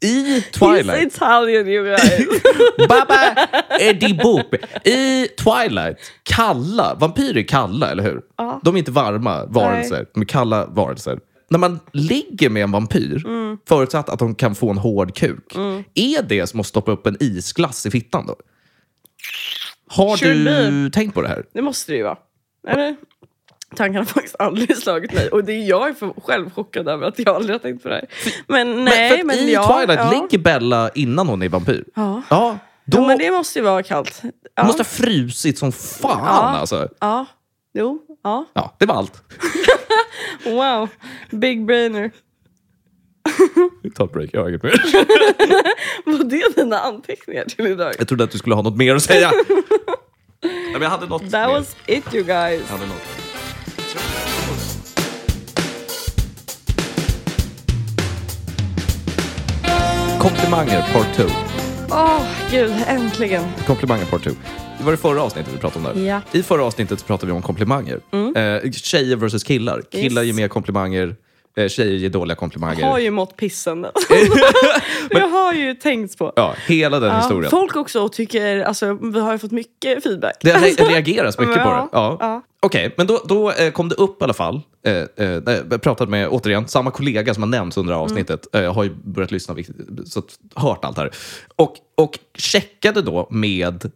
[0.00, 0.86] I Twilight.
[0.86, 2.42] He's Italian you guys.
[2.88, 3.48] Baba
[3.80, 4.54] Eddie Boop.
[4.86, 8.20] I Twilight, kalla, vampyrer är kalla, eller hur?
[8.36, 8.60] Ja.
[8.64, 11.18] De är inte varma varelser, de är kalla varelser.
[11.50, 13.58] När man ligger med en vampyr, Mm.
[13.68, 15.54] förutsatt att de kan få en hård kuk,
[15.94, 18.36] är det som att stoppa upp en isglass i fittan då?
[19.88, 20.44] Har Sure du
[20.84, 20.90] be.
[20.94, 21.44] tänkt på det här?
[21.54, 22.18] det måste det ju vara.
[22.68, 22.96] Eller?
[23.76, 25.28] Tanken har faktiskt aldrig slagit mig.
[25.28, 27.88] Och det är jag är för själv chockad över att jag aldrig har tänkt på
[27.88, 28.04] det här.
[28.46, 29.78] Men nej, att men, I ja.
[29.80, 30.10] Twilight ja.
[30.10, 31.84] ligger Bella innan hon är vampyr.
[31.94, 32.22] Ja.
[32.30, 34.22] Ja, då Jo, men det måste ju vara kallt.
[34.54, 34.64] Ja.
[34.64, 36.58] måste ha frusit som fan Ja.
[36.58, 36.88] alltså.
[37.00, 37.26] Ja.
[37.78, 37.98] Jo.
[38.22, 38.44] Ja.
[38.54, 39.22] Ja, det var allt.
[40.44, 40.88] Wow.
[41.30, 42.10] Big brainer.
[43.82, 44.82] Vi tar ett break, jag har inget mer.
[46.04, 47.94] Var det dina anteckningar till idag?
[47.98, 49.30] Jag trodde att du skulle ha något mer att säga.
[50.42, 51.48] Nej, men jag hade något That mer.
[51.58, 52.62] was it you guys.
[52.70, 53.02] Jag hade något.
[60.18, 61.24] Komplimanger part 2.
[61.90, 62.72] Åh, gud.
[62.86, 63.44] Äntligen.
[63.66, 64.30] Komplimanger part 2.
[64.86, 66.06] Det var det förra avsnittet vi pratade om där.
[66.08, 66.20] Ja.
[66.32, 68.00] I förra avsnittet så pratade vi om komplimanger.
[68.36, 69.82] Eh, tjejer versus killar.
[69.92, 70.26] Killar Yes.
[70.36, 71.16] ger mer komplimanger,
[71.56, 72.80] eh, tjejer ger dåliga komplimanger.
[72.80, 73.86] Jag har ju mått pissen.
[75.10, 76.32] jag har ju tänkt på.
[76.36, 77.50] Ja, hela den Ja, historien.
[77.50, 80.36] folk också tycker, alltså vi har ju fått mycket feedback.
[80.40, 81.88] Det re- reageras mycket på det.
[81.92, 82.42] Ja, Ja.
[82.60, 84.60] Okej, men då, då eh, kom det upp i alla fall.
[84.86, 84.94] Eh,
[85.70, 88.46] jag pratade med, återigen, samma kollega som har nämnts under avsnittet.
[88.52, 88.66] Mm.
[88.66, 89.56] Eh, har ju börjat lyssna,
[90.06, 90.22] så
[90.54, 91.10] hört allt här.
[91.56, 93.90] Och, och checkade då med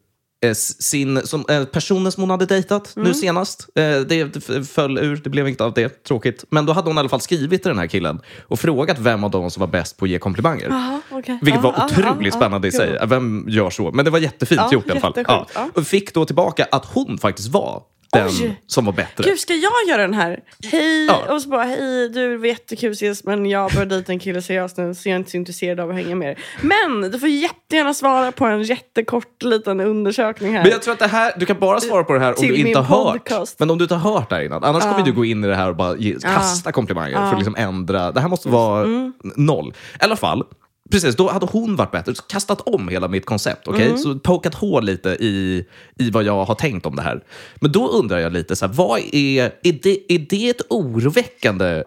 [0.54, 3.08] sin, som, eh, personen som hon hade dejtat Mm.
[3.08, 3.68] nu senast.
[3.74, 6.04] Eh, det föll ur, det blev inte av det.
[6.04, 6.44] Tråkigt.
[6.50, 9.24] Men då hade hon i alla fall skrivit till den här killen och frågat vem
[9.24, 10.68] av dem som var bäst på att ge komplimanger.
[10.68, 11.38] Jaha, okej.
[11.42, 12.98] Vilket Ja, var ja, otroligt ja, spännande i sig.
[13.06, 13.90] Vem gör så?
[13.92, 15.12] Men det var jättefint Ja, gjort i alla fall.
[15.26, 15.46] ja.
[15.74, 18.60] Och fick då tillbaka att hon faktiskt var den Oj.
[18.66, 19.24] som var bättre.
[19.24, 20.40] Gud, ska jag göra den här?
[20.72, 21.06] Hej!
[21.06, 21.34] Ja.
[21.34, 24.76] Och så bara, hej, du var jättekul ses men jag börjar dejta en kille seriöst
[24.76, 26.38] nu så jag är inte så intresserad av att hänga med er.
[26.62, 30.62] Men du får jättegärna svara på en jättekort liten undersökning här.
[30.62, 32.48] Men jag tror att det här, du kan bara svara på det här om Till
[32.48, 33.12] du inte har hört.
[33.28, 33.58] podcast.
[33.60, 34.64] Men om du inte har hört det här innan.
[34.64, 37.38] Annars kommer du gå in i det här och bara ge, kasta komplimanger för att
[37.38, 38.12] liksom ändra.
[38.12, 39.12] Det här måste vara Mm.
[39.36, 39.74] noll.
[40.00, 40.44] I alla fall,
[40.90, 42.14] precis, då hade hon varit bättre.
[42.28, 43.68] Kastat om hela mitt koncept.
[43.68, 43.86] okej?
[43.86, 43.98] Mm.
[43.98, 45.64] Så pokat hål lite i,
[45.98, 47.24] i vad jag har tänkt om det här.
[47.54, 51.84] Men då undrar jag lite, så här, vad är, är, det, är det ett oroväckande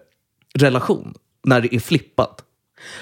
[0.53, 1.13] relation
[1.43, 2.43] när det är flippat?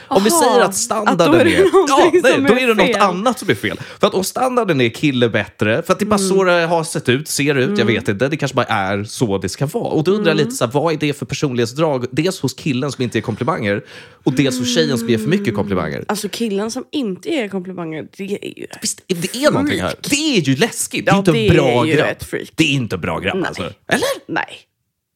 [0.07, 1.61] Om vi Aha, säger att att standarden då är är...
[1.87, 3.01] Ja, nej, då är är det något fel.
[3.01, 3.79] annat som är fel.
[3.99, 6.83] För att om standarden är kille bättre, för att det är bara så det har
[6.83, 8.27] sett ut, ser ut, jag vet inte.
[8.27, 9.83] Det kanske bara är så det ska vara.
[9.87, 12.05] Och då undrar jag lite, så här, vad är det för personlighetsdrag?
[12.11, 13.83] Dels hos killen som inte ger komplimanger
[14.23, 16.05] och dels hos tjejen som ger för mycket komplimanger.
[16.07, 18.67] Alltså killen som inte ger komplimanger, det är ju...
[18.81, 19.95] Visst, det är någonting här.
[20.09, 21.05] Det är ju läskigt.
[21.05, 22.17] Det är Ja, inte det en bra grabb.
[22.55, 23.63] Det är inte en bra grabb alltså.
[23.87, 24.07] Eller?
[24.27, 24.57] Nej.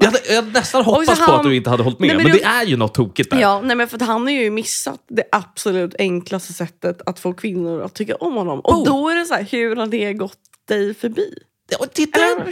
[0.06, 2.08] Jag hade, jag hade nästan hoppats så på han- att du inte hade hållit med,
[2.08, 3.40] Nej, men men, det- det är ju något tokigt där.
[3.40, 7.82] Ja, nej men för han har ju missat det absolut enklaste sättet att få kvinnor
[7.82, 8.60] att tycka om honom.
[8.60, 8.86] Och Oh.
[8.86, 10.38] då är det så här, hur har det gått
[10.68, 11.34] dig förbi?
[11.70, 12.02] Ja, är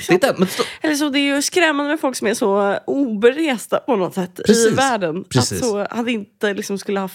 [0.10, 0.36] Eller den.
[0.38, 3.96] Men så, Eller så det är ju skrämmande med folk som är så oberesta på
[3.96, 4.72] något sätt i Precis.
[4.78, 5.24] världen.
[5.24, 5.62] Precis.
[5.62, 7.08] Att så hade inte liksom skulle ha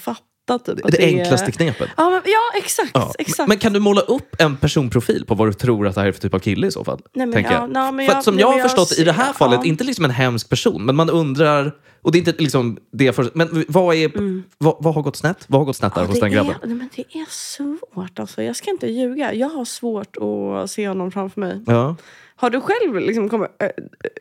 [0.53, 1.89] fattat typ, det det är- enklaste knepet.
[1.97, 2.91] Ja, men, ja exakt.
[2.93, 3.13] Ja.
[3.19, 3.47] exakt.
[3.49, 6.11] Men kan du måla upp en personprofil på vad du tror att det här är
[6.11, 6.99] för typ av kille i så fall?
[7.13, 7.69] Nej, men ja, jag.
[7.71, 9.65] nej, men för jag- som nej, jag har men jag förstått i det här fallet,
[9.65, 13.29] inte liksom en hemsk person, men man undrar, och det är inte liksom det för,
[13.33, 14.11] men vad, är,
[14.57, 15.43] vad, vad har gått snett?
[15.47, 16.55] Vad har gått snett där Ja, hos den grabben?
[16.63, 18.43] Är, men det är svårt alltså.
[18.43, 19.33] Jag ska inte ljuga.
[19.33, 21.63] Jag har svårt att se honom framför mig.
[21.67, 21.95] Ja.
[22.39, 23.67] Har du själv liksom kommit, äh,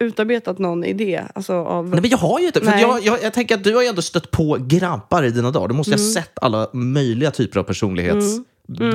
[0.01, 1.23] utarbetat någon idé?
[1.35, 1.89] Alltså, av...
[1.89, 2.81] Nej, men jag har ju inte, för Nej.
[2.83, 5.69] jag, jag, jag tänker att du har ju ändå stött på grabbar i dina dagar.
[5.69, 6.05] Du måste Mm.
[6.07, 8.27] ha sett alla möjliga typer av personlighets...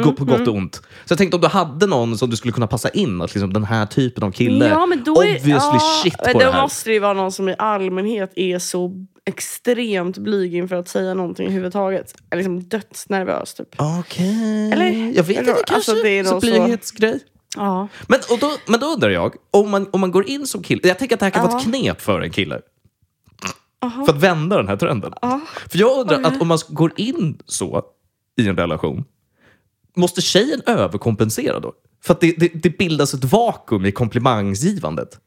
[0.06, 0.50] Gå på gott Mm.
[0.50, 0.76] och ont.
[0.76, 0.82] Så
[1.12, 3.64] jag tänkte om du hade någon som du skulle kunna passa in, att liksom den
[3.64, 6.62] här typen av kille, Ja, men då är, obviously ja, shit på då det här.
[6.62, 11.14] måste det ju vara någon som i allmänhet är så extremt blyg inför att säga
[11.14, 12.16] någonting överhuvudtaget.
[12.36, 13.68] Liksom dödsnervös typ.
[14.00, 14.72] Okej.
[14.72, 15.12] Eller?
[15.16, 15.76] Jag vet inte, kanske.
[15.76, 16.48] alltså, det är så nog så.
[17.56, 17.88] Ja.
[18.08, 20.82] Men, och då, men då undrar jag, om man, om man går in som kille,
[20.84, 22.62] jag tänker att det här kan vara ett knep för en kille.
[24.06, 25.14] För att vända den här trenden.
[25.70, 27.84] För jag undrar att om man går in så
[28.38, 29.04] i en relation,
[29.96, 31.74] måste tjejen överkompensera då?
[32.04, 35.20] För att det, det, det bildas ett vakuum i komplimangsgivandet.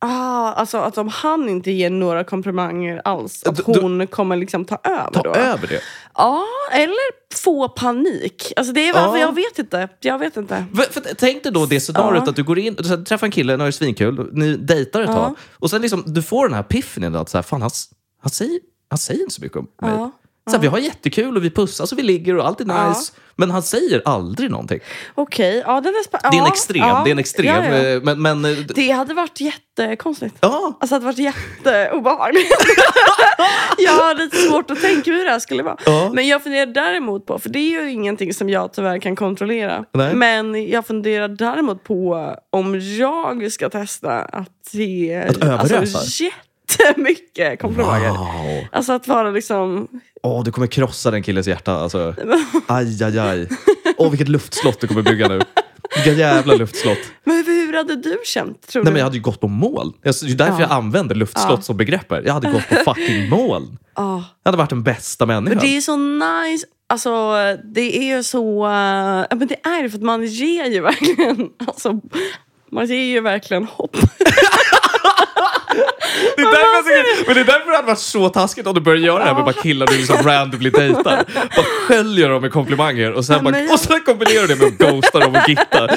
[0.00, 4.64] Ah, alltså att om han inte ger några komplimanger alls, att då- hon kommer liksom
[4.64, 5.34] ta över Ta då?
[5.34, 5.80] över det.
[6.14, 8.52] Ja, eller få panik.
[8.56, 9.20] Alltså det är varför Ja.
[9.26, 9.88] jag vet inte.
[10.00, 10.64] Jag vet inte.
[10.74, 13.52] För, för, tänk dig då det scenariot att du går in, du träffar en kille,
[13.52, 15.34] är det svinkul, ni dejtar ett tag.
[15.52, 17.70] Och sen liksom, du får den här piffen att så här, fan, han,
[18.22, 20.10] han, säger, han säger inte så mycket om mig.
[20.50, 23.12] Så här, vi har jättekul och vi pussas och vi ligger och allt är nice.
[23.36, 24.80] Men han säger aldrig någonting.
[25.14, 27.04] Okej, ja den är Det är en extrem.
[27.04, 27.46] Det är en extrem.
[27.64, 27.88] Ja, ja.
[27.88, 30.36] eh, Men, men eh, Det hade varit jättekonstigt.
[30.40, 30.78] ja.
[30.80, 32.50] Alltså det hade varit jätteobehagligt.
[33.78, 35.76] jag har lite svårt att tänka hur det här skulle vara.
[35.86, 36.10] Ja.
[36.12, 39.84] Men jag funderar däremot på, för det är ju ingenting som jag tyvärr kan kontrollera.
[39.94, 40.14] Nej.
[40.14, 45.78] Men jag funderar däremot på om jag ska testa att ge Att överösa?
[45.78, 48.08] alltså, jättemycket komplimanger.
[48.10, 48.64] Wow.
[48.72, 49.88] Alltså att vara liksom...
[50.22, 51.72] Åh, du kommer krossa den killens hjärta.
[51.72, 52.14] Alltså.
[52.66, 53.48] Aj, aj, aj.
[53.96, 55.40] Åh, vilket luftslott du kommer bygga nu.
[55.96, 56.98] Vilka jävla luftslott.
[57.24, 58.92] Men hur hade du känt tror Nej, du?
[58.92, 59.92] men jag hade ju gått på mål.
[60.06, 60.60] Alltså, Det är därför Ja.
[60.60, 61.62] jag använder luftslott Ja.
[61.62, 62.22] som begrepp här.
[62.26, 63.76] Jag hade gått på fucking mål.
[63.96, 64.24] Ja.
[64.42, 65.56] Jag hade varit den bästa människan.
[65.58, 66.66] Men det är så nice.
[66.86, 67.32] Alltså,
[67.74, 68.66] det är ju så...
[68.66, 68.72] eh,
[69.30, 71.48] ja, men det är för att man ger ju verkligen...
[71.66, 72.00] Alltså,
[72.72, 73.96] man ger ju verkligen hopp.
[76.36, 78.74] Det är därför jag tycker, men det är därför det hade varit så taskigt om
[78.74, 81.24] du börjar göra det här med bara killar du liksom randomly dejtar.
[81.34, 84.78] Bara sköljer dem med komplimanger och sen, bara, och sen kombinerar du det med att
[84.78, 85.88] ghosta dem och gitta.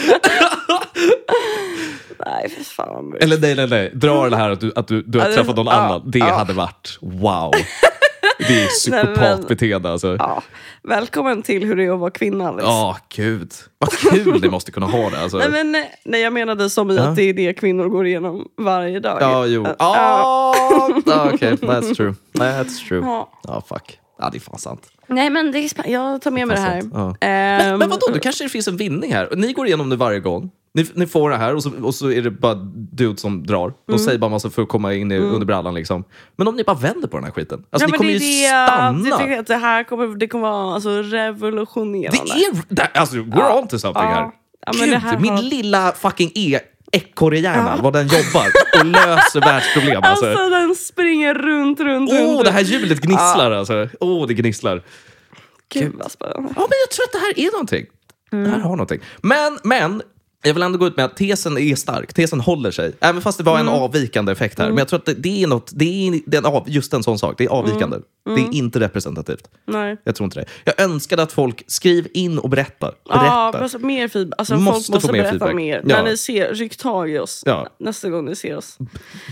[2.26, 3.24] Nej, för fan vad.
[3.24, 3.92] Eller nej, nej, nej.
[3.94, 6.02] Dra det här att du, att du, du har träffat någon annan.
[6.06, 7.52] Det hade varit wow.
[8.48, 10.16] Det är psykopatbeteende alltså.
[10.20, 10.44] Ja.
[10.84, 12.66] Välkommen till hur det är att vara kvinna Alice.
[12.68, 13.52] Ja, gud.
[13.78, 15.20] Vad kul ni måste kunna ha det.
[15.22, 15.38] Alltså.
[15.38, 17.04] Nej, men, nej, jag menade som i Ja.
[17.04, 19.18] att det är det kvinnor går igenom varje dag.
[19.22, 19.66] Ja, jo.
[19.68, 19.76] Ja.
[19.78, 22.14] Ah, Okej, that's true.
[22.34, 23.02] That's true.
[23.02, 23.32] Ja.
[23.44, 23.98] Ja, fuck.
[24.20, 24.88] Ja, det är fan sant.
[25.08, 26.82] Nej, men det är jag tar med mig det här.
[26.82, 26.94] sant.
[26.96, 27.16] Ja.
[27.28, 29.30] Ehm, Men, men vadå, då kanske det finns en vinning här.
[29.36, 30.50] Ni går igenom det varje gång.
[30.74, 32.54] Ni, ni får det här och så, och så är det bara
[32.94, 33.74] dude som drar.
[33.86, 34.00] De Mm.
[34.06, 35.74] säger bara massa för att komma in i, under brallan.
[35.74, 36.04] Liksom.
[36.36, 37.64] Men om ni bara vänder på den här skiten.
[37.70, 39.40] Alltså, ja, ni kommer det ju är det, stanna.
[39.40, 42.18] Att det här kommer, det kommer vara alltså, Det revolutionerande.
[42.18, 42.76] är...
[42.76, 44.10] Det, alltså, we're on to something Ja.
[44.10, 44.32] här.
[44.66, 46.60] Ja, Gud, det här min har- lilla fucking e
[46.92, 48.48] ekorrehjärna, vad den jobbar
[48.80, 50.04] och löser världsproblem.
[50.04, 50.26] Alltså.
[50.26, 52.46] Alltså den springer runt, runt, Åh, runt.
[52.46, 53.88] det här hjulet gnisslar alltså.
[54.00, 54.82] Åh, det gnisslar.
[55.74, 56.40] Gud vad spännande.
[56.56, 57.86] Ja, men jag tror att det här är någonting.
[58.32, 58.52] Det Mm.
[58.52, 59.00] här har någonting.
[59.22, 60.02] Men, men
[60.44, 62.14] Jag vill ändå gå ut med att tesen är stark.
[62.14, 62.94] Tesen håller sig.
[63.00, 63.74] Även fast det var en Mm.
[63.74, 64.68] avvikande effekt här.
[64.70, 66.94] Men jag tror att det, det är, något, det är, det är en av, just
[66.94, 67.36] en sån sak.
[67.38, 67.98] Det är avvikande.
[68.30, 68.42] Mm.
[68.42, 69.48] Det är inte representativt.
[69.68, 69.98] Nej.
[70.04, 70.46] Jag tror inte det.
[70.64, 72.92] Jag önskade att folk skriv in och berätta.
[73.10, 73.16] Ja,
[73.52, 73.64] Berätta.
[73.64, 74.40] alltså, mer feedback.
[74.40, 75.56] Alltså, Måste folk få måste mer berätta feedback.
[75.56, 75.82] mer.
[75.86, 75.96] Ja.
[76.04, 77.68] När ni ser, ryck tag i oss Ja.
[77.80, 78.78] nästa gång ni ser oss.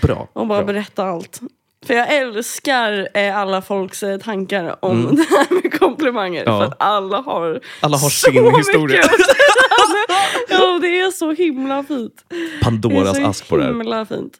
[0.01, 0.27] Bra.
[0.33, 0.73] Och bara Bra.
[0.73, 1.39] berätta allt.
[1.85, 6.41] För jag älskar eh, alla folks eh, tankar om det här med komplimanger.
[6.41, 6.53] Mm.
[6.53, 6.59] Ja.
[6.59, 9.01] För att alla har, Alla har så sin historia.
[10.49, 12.25] ja, det är så himla fint.
[12.61, 13.69] Pandoras ask på det här.
[13.69, 14.33] himla fint.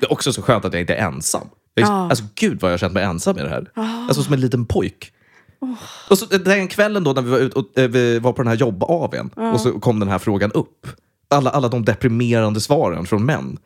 [0.00, 1.48] Det är också så skönt att jag inte är ensam.
[1.74, 2.08] Jag Ja.
[2.10, 3.70] Alltså gud vad jag har känt mig ensam i det här.
[3.74, 5.12] Alltså som en liten pojk.
[6.08, 8.48] Och så, den kvällen då när vi var, ut, och, eh, vi var på den
[8.48, 10.86] här jobb-AWn och så kom den här frågan upp.
[11.30, 13.58] Alla, alla de deprimerande svaren från män.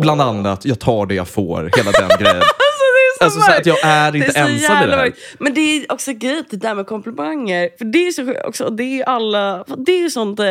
[0.00, 2.42] Bland annat, jag tar det jag får, hela den grejen.
[3.18, 5.12] Så Alltså, så att jag är inte det är ensam i det här.
[5.38, 7.70] Men det är också grejen, det där med komplimanger.
[7.78, 10.46] För det är så också, det är alla, det är sånt, eh,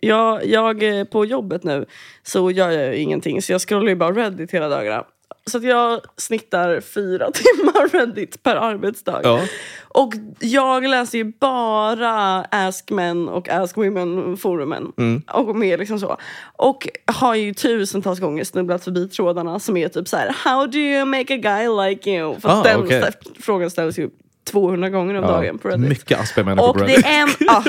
[0.00, 1.86] jag, jag eh, på jobbet nu
[2.22, 5.04] så gör jag ju ingenting så jag scrollar ju bara Reddit hela dagarna.
[5.50, 9.20] Så att jag snittar fyra timmar Reddit per arbetsdag.
[9.22, 9.40] Ja.
[9.88, 14.92] Och jag läser ju bara Ask Men och Ask Women-forumen.
[14.98, 15.22] Mm.
[15.32, 16.16] Och mer liksom så.
[16.56, 20.78] Och har ju tusentals gånger snubblat förbi trådarna som är typ så här: How do
[20.78, 22.40] you make a guy like you?
[22.40, 24.10] För Ah, den stä- frågan ställs ju
[24.46, 25.88] 200 gånger om dagen på Reddit.
[25.88, 27.06] mycket Aspermänniskor Och på det Reddit.
[27.06, 27.62] är en, ah,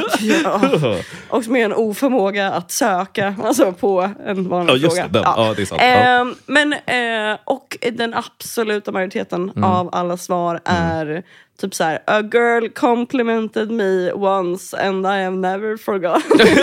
[0.81, 0.95] ja,
[1.29, 5.07] och med en oförmåga att söka alltså på en vanlig just fråga.
[5.07, 5.19] det.
[5.19, 5.81] Ja, det är sant.
[5.83, 9.63] Ehm, men, eh, och den absoluta majoriteten Mm.
[9.63, 11.23] av alla svar är
[11.61, 16.47] typ så här: A girl complimented me once and I have never forgotten.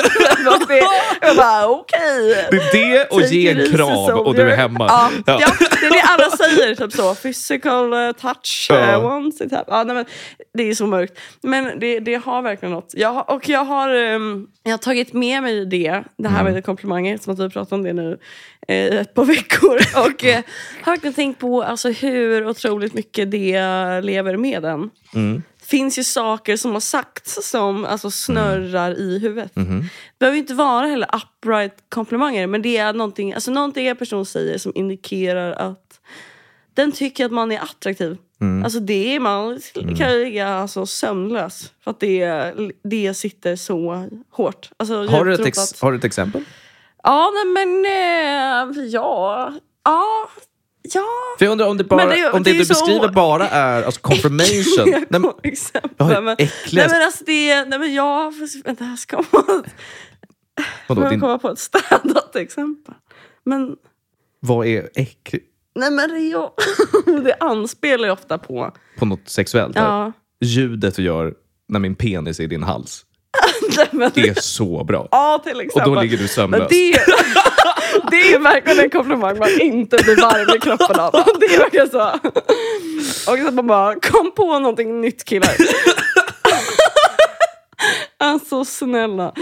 [1.20, 2.46] Jag bara okej.
[2.50, 4.86] Det är det och Take ge en kram och du är hemma.
[4.88, 5.38] Ja, Ja.
[5.40, 5.48] ja.
[5.80, 6.74] det är det alla säger.
[6.74, 7.14] Typ så.
[7.14, 8.96] Physical eh, touch Ja.
[8.96, 9.52] uh, once it.
[9.66, 10.04] Ja, nej, men
[10.54, 11.18] det är så mörkt.
[11.42, 12.90] Men det, det har verkligen något.
[12.94, 16.52] Jag, har- och jag har, ehm, jag har tagit med mig det, det här Mm.
[16.52, 18.18] med komplimanger, som att vi pratat om det nu
[18.68, 19.76] eh, ett par veckor.
[20.06, 20.42] Och eh,
[20.82, 23.60] har verkligen tänkt på alltså, hur otroligt mycket det
[24.00, 24.90] lever med en.
[25.14, 25.42] Mm.
[25.62, 29.54] finns ju saker som har sagts som alltså, snurrar i huvudet.
[29.54, 29.80] Mm-hmm.
[29.80, 33.96] Det behöver ju inte vara heller upright komplimanger men det är någonting, alltså, någonting en
[33.96, 36.00] person säger som indikerar att
[36.74, 38.16] den tycker att man är attraktiv.
[38.40, 38.64] Mm.
[38.64, 39.60] Alltså det är man
[39.96, 42.52] kan ju ligga alltså, sömnlös för att det,
[42.84, 44.70] det sitter så hårt.
[44.76, 46.44] Alltså, Har, du ett ex, har du ett exempel?
[47.04, 49.52] Ja, nej, men eh, ja.
[49.84, 50.28] Ja.
[50.94, 51.04] Ja.
[51.38, 54.00] För jag undrar om det, bara, det- om det, det du beskriver bara är alltså
[54.00, 55.04] confirmation.
[55.10, 56.22] nej, men, exempel.
[56.22, 59.62] Men, äckliga- nej men alltså det, nej men jag, vänta jag ska komma,
[60.88, 62.94] vadå, jag din, komma på ett städat exempel.
[63.44, 63.76] Men,
[64.40, 65.46] vad är äckligt?
[65.74, 66.48] nej men det, ju-
[67.24, 69.76] det anspelar ju ofta på, På något sexuellt?
[69.76, 70.12] ja.
[70.40, 71.34] Ljudet du gör
[71.68, 73.04] när min penis är i din hals.
[73.90, 75.08] Men, Det är så bra.
[75.10, 75.90] ja till exempel.
[75.90, 76.68] Och då ligger du sömnlös.
[76.68, 76.90] det,
[78.10, 81.12] det är verkligen en komplimang man inte blir varm i kroppen av.
[81.40, 82.08] Det är verkligen så.
[83.32, 85.50] Och så man bara, kom på någonting nytt killar.
[88.34, 89.32] Alltså snälla.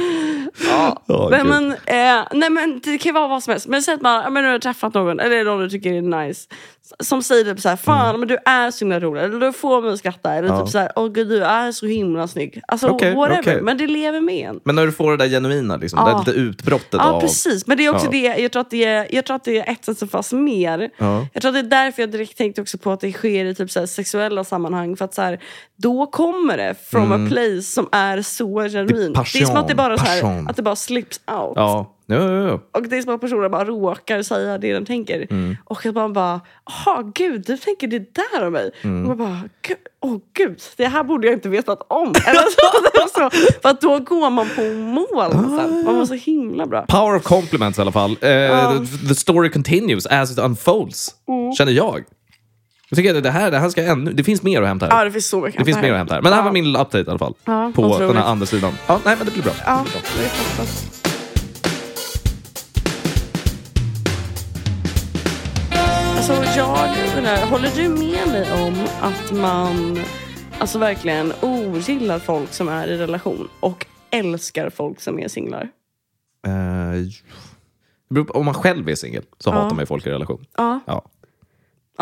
[0.68, 1.02] Ja.
[1.06, 3.66] Ja, nej, men, eh, nej men det kan vara vad som helst.
[3.68, 6.26] Men säg att man, ja, men du har träffat någon, eller någon du tycker är
[6.26, 6.48] nice.
[7.00, 9.22] Som säger typ såhär, fan men du är så himla rolig.
[9.22, 10.32] Eller du får mig att skratta.
[10.34, 10.58] Eller Mm.
[10.58, 10.64] Ja.
[10.66, 12.60] typ såhär, åh gud du är så himla snygg.
[12.68, 13.40] Alltså Okej, whatever.
[13.40, 13.62] okej.
[13.62, 14.60] Men det lever med en.
[14.64, 16.04] Men när du får det där genuina, liksom, Ja.
[16.06, 17.20] det där lite utbrottet Ja av...
[17.20, 18.10] precis, men det är också Ja.
[18.10, 20.90] det, jag tror, att det är, jag tror att det är ett så fast mer.
[20.96, 21.26] Ja.
[21.32, 23.54] Jag tror att det är därför jag direkt tänkte också på att det sker i
[23.54, 24.96] typ så här sexuella sammanhang.
[24.96, 25.40] För att så här,
[25.76, 29.14] då kommer det from a place som är så genuint.
[29.32, 31.52] Det, är som att det bara, så här, att det bara slips out.
[31.56, 31.94] Ja.
[32.06, 32.60] Ja, ja, ja.
[32.72, 35.26] Och det är som att personen bara råkar säga det den tänker.
[35.30, 35.56] Mm.
[35.64, 38.70] Och att man bara, jaha gud du tänker det där om mig.
[38.82, 39.02] Mm.
[39.10, 42.08] Och man bara, "Gud, åh gud, det här borde jag inte vetat om.
[42.26, 45.84] Eller så, det är för att då går man på mål sen.
[45.84, 46.82] Man var så himla bra.
[46.88, 48.16] Power of compliments i alla fall.
[48.16, 48.48] The,
[49.08, 51.52] the story continues as it unfolds, Mm.
[51.52, 52.04] känner jag.
[52.92, 54.12] Jag tycker att det här, det här ska ännu...
[54.12, 54.98] Det finns mer att hämta här.
[54.98, 56.22] Ja, det finns så mycket Det finns mer att hämta här.
[56.22, 56.44] Men det här Ja.
[56.44, 57.34] var min lilla update i alla fall.
[57.44, 58.72] Ja, på den här andra sidan.
[58.86, 59.52] Ja, nej, men det blir bra.
[59.66, 60.64] Ja, Det blir bra.
[66.16, 69.98] Alltså jag undrar, håller du med mig om att man
[70.58, 75.68] alltså verkligen ogillar folk som är i relation och älskar folk som är singlar?
[76.46, 80.46] Eh, om man själv är singel så hatar man ju folk i relation.
[80.56, 80.80] Ja.
[80.86, 81.04] Ja.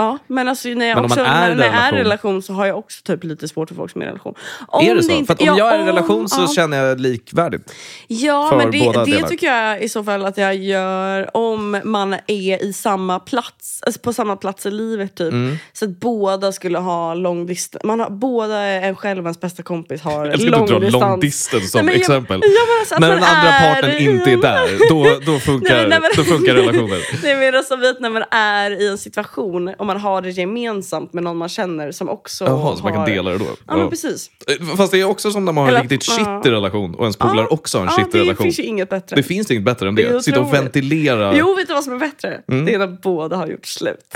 [0.00, 2.52] Ja, men alltså när jag, Men också, man är när, jag är i relation- så
[2.52, 4.34] har jag också typ lite svårt för folk som är i relation.
[4.68, 5.12] Om är det så?
[5.12, 6.48] inte- för om ja, jag är i om- relation så ja.
[6.48, 7.72] känner jag likvärdigt.
[8.06, 12.64] Ja, men det, det tycker jag i så fall att jag gör om man är
[12.64, 15.32] i samma plats, alltså på samma plats i livet typ.
[15.32, 15.56] Mm.
[15.72, 17.84] Så att båda skulle ha lång distans.
[17.84, 20.80] Man har, båda en själv ens bästa kompis har Jag älskar lång att du drar
[20.80, 21.02] distans.
[21.02, 22.40] long distance som Nej, jag- exempel.
[22.44, 26.00] Ja, men alltså när den andra är- partnern inte är där, då, då, funkar, Nej,
[26.00, 27.00] men- då funkar relationen.
[27.22, 31.36] Nej men alltså när man är i en situation man har det gemensamt med någon
[31.36, 33.06] man känner som också Jaha, så man kan har...
[33.08, 33.46] dela det då?
[33.68, 34.30] Ja men precis.
[34.60, 37.16] Eh, Fast det är också som när man har en riktigt shitty relation och ens
[37.16, 38.44] polare också har en shitty det relation.
[38.44, 39.16] finns ju inget bättre.
[39.16, 40.22] Det finns inget bättre än Det är det.
[40.22, 41.36] Sitta och ventilera.
[41.36, 42.40] Jo, vet du vad som är bättre?
[42.48, 42.64] Mm.
[42.64, 43.96] Det är när båda har gjort slut.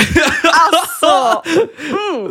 [0.72, 1.42] alltså!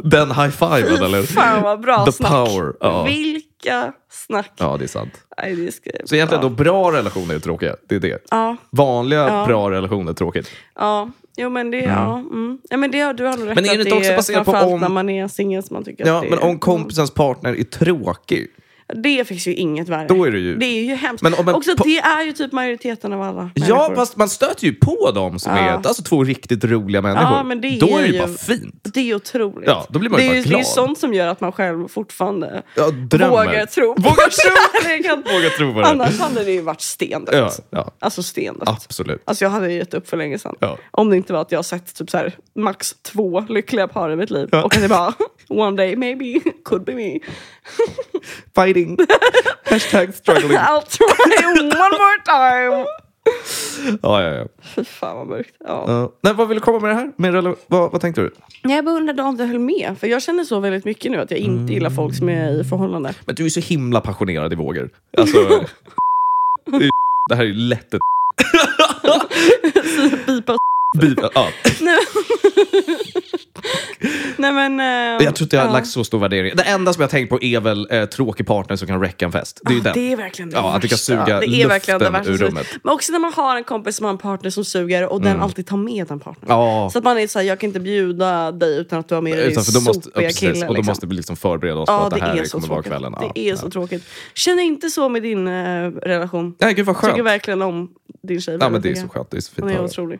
[0.03, 1.23] Den high-fiven eller?
[1.23, 2.31] Fan vad bra The snack.
[2.31, 2.73] power.
[2.79, 3.03] Ja.
[3.03, 4.51] Vilka snack.
[4.57, 5.13] ja, det är sant.
[5.41, 5.89] Nej, det ska...
[6.05, 6.49] Så egentligen ja.
[6.49, 7.75] då bra relationer är tråkiga.
[7.89, 8.23] Det är det.
[8.31, 10.49] Ja, Vanliga bra relationer är tråkigt.
[10.79, 11.09] ja.
[11.37, 12.17] Jo men det, ja.
[12.19, 12.57] Mm.
[12.69, 14.45] ja men det du har nog rätt Men är det att inte också är baserat
[14.45, 16.43] på om- när man är singel som man tycker Ja, att det men är...
[16.45, 18.47] om kompisens partner är tråkig.
[19.03, 20.07] Det finns ju inget värre.
[20.07, 21.23] Då är det ju- Det är ju hemskt.
[21.23, 23.95] Men om en Också po- det är ju typ majoriteten av alla Ja, människor.
[23.95, 25.59] fast man stöter ju på dem som Ja.
[25.59, 27.23] är alltså, två riktigt roliga människor.
[27.37, 28.89] Ja, men det då är det ju ju- bara fint.
[28.93, 29.69] Det är otroligt.
[29.69, 30.59] Ja, då blir man ju det, bara är, det är glad.
[30.61, 32.85] ju sånt som gör att man själv fortfarande Ja,
[33.29, 33.87] vågar tro.
[33.87, 35.03] Vågar tro.
[35.03, 35.85] Kan- Vågar tro på det.
[35.87, 37.33] Annars hade det ju varit stendött.
[37.35, 38.69] Ja, ja, Alltså stendött.
[38.69, 39.21] absolut.
[39.25, 40.55] Alltså jag hade ju gett upp för länge sedan.
[40.59, 40.77] Ja.
[40.91, 44.15] Om det inte var att jag sett typ så här, max två lyckliga par i
[44.15, 44.49] mitt liv.
[44.51, 45.13] Och att det bara,
[45.47, 47.19] one day maybe, could be me.
[48.73, 48.97] Fighting.
[49.65, 50.57] Hashtag struggling.
[50.57, 52.85] I'll try one more time.
[54.01, 54.47] Ja, ja, ja.
[54.61, 55.55] Fy fan vad mörkt.
[55.59, 55.83] Ja.
[55.87, 56.11] Ja.
[56.21, 57.11] Nej, vad vill du komma med det här?
[57.17, 58.33] Med vad, vad tänkte du?
[58.61, 59.95] Jag bara undrade om du höll med.
[59.99, 62.63] För jag känner så väldigt mycket nu att jag inte gillar folk som är i
[62.63, 63.13] förhållande.
[63.25, 64.89] Men du är så himla passionerad i vågor.
[65.17, 65.37] Alltså,
[66.65, 66.89] det, är,
[67.29, 68.01] det här är ju lätt ett.
[70.93, 71.17] Bif.
[71.35, 71.47] Ja.
[74.37, 74.79] Nej, men...
[74.79, 75.73] eh, Jag tror inte jag har ja.
[75.73, 76.55] lagt så stor värdering.
[76.55, 79.25] Det enda som jag har tänkt på är väl eh, tråkig partner som kan räcka
[79.25, 79.59] en fest.
[79.65, 79.93] Det är Ah.
[79.93, 81.05] Det är verkligen det Ja, att du kan värsta.
[81.25, 82.67] suga det är verkligen det värsta ur rummet.
[82.83, 85.41] Men också när man har en kompis som har en partner som suger och den
[85.41, 86.45] alltid tar med den partnern.
[86.49, 86.89] Ja.
[86.93, 89.37] Så att man är såhär, jag kan inte bjuda dig utan att du har med
[89.37, 90.51] dig din då måste, sopiga precis, kille.
[90.51, 90.91] och då liksom.
[90.91, 92.83] måste vi liksom förbereda oss på Ja, att det det här är så kommer vara
[92.83, 93.11] kvällen.
[93.11, 93.57] Det Ja, är ja.
[93.57, 94.03] så tråkigt.
[94.33, 95.51] Känner inte så med din eh,
[95.91, 96.55] relation.
[96.59, 97.25] Nej, gud vad Tycker skönt.
[97.25, 97.89] verkligen om
[98.23, 98.57] din tjej.
[98.59, 99.31] Ja, men det är så skönt.
[99.31, 100.19] Det är så fint Hon är otrolig.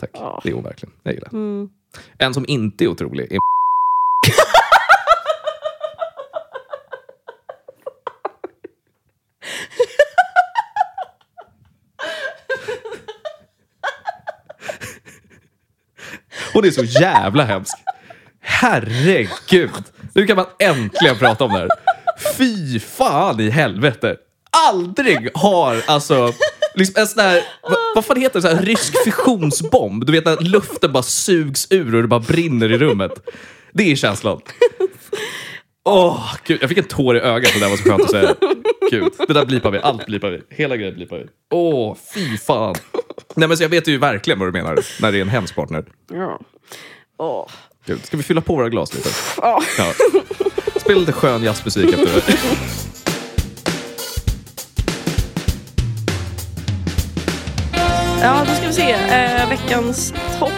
[0.00, 0.10] Tack.
[0.12, 0.40] Ja.
[0.42, 0.94] Det är hon verkligen.
[1.02, 1.28] Jag gillar.
[1.28, 1.70] Mm.
[2.18, 3.38] En som inte är otrolig är
[16.52, 17.76] Hon är så jävla hemsk.
[18.40, 19.84] Herregud.
[20.14, 21.68] Nu kan man äntligen prata om det här.
[22.36, 24.16] Fy fan i helvete.
[24.68, 26.32] Aldrig har alltså
[26.78, 30.06] liksom en sån här, vad, vad fan heter det, så här, rysk fissionsbomb.
[30.06, 33.12] Du vet när luften bara sugs ur och det bara brinner i rummet.
[33.72, 34.40] Det är känslan.
[35.84, 36.58] Åh, gud.
[36.62, 37.50] Jag fick en tår i ögat.
[37.54, 38.34] Det där var så skönt att säga.
[38.90, 39.78] Gud, det där blipar vi.
[39.78, 40.40] Allt blipar vi.
[40.50, 41.26] Hela grejen blipar vi.
[41.50, 42.74] Åh, fy fan.
[43.34, 45.54] Nej, men så jag vet ju verkligen vad du menar när det är en hemsk
[45.54, 45.84] partner.
[46.12, 46.40] Ja.
[47.18, 47.46] Åh.
[47.86, 49.08] Gud, ska vi fylla på våra glas lite?
[49.36, 49.62] Ja.
[49.78, 49.92] Ja.
[50.80, 52.87] Spela lite skön jazzmusik efter det.
[58.22, 58.90] Ja, då ska vi se.
[58.92, 60.52] Eh, veckans topp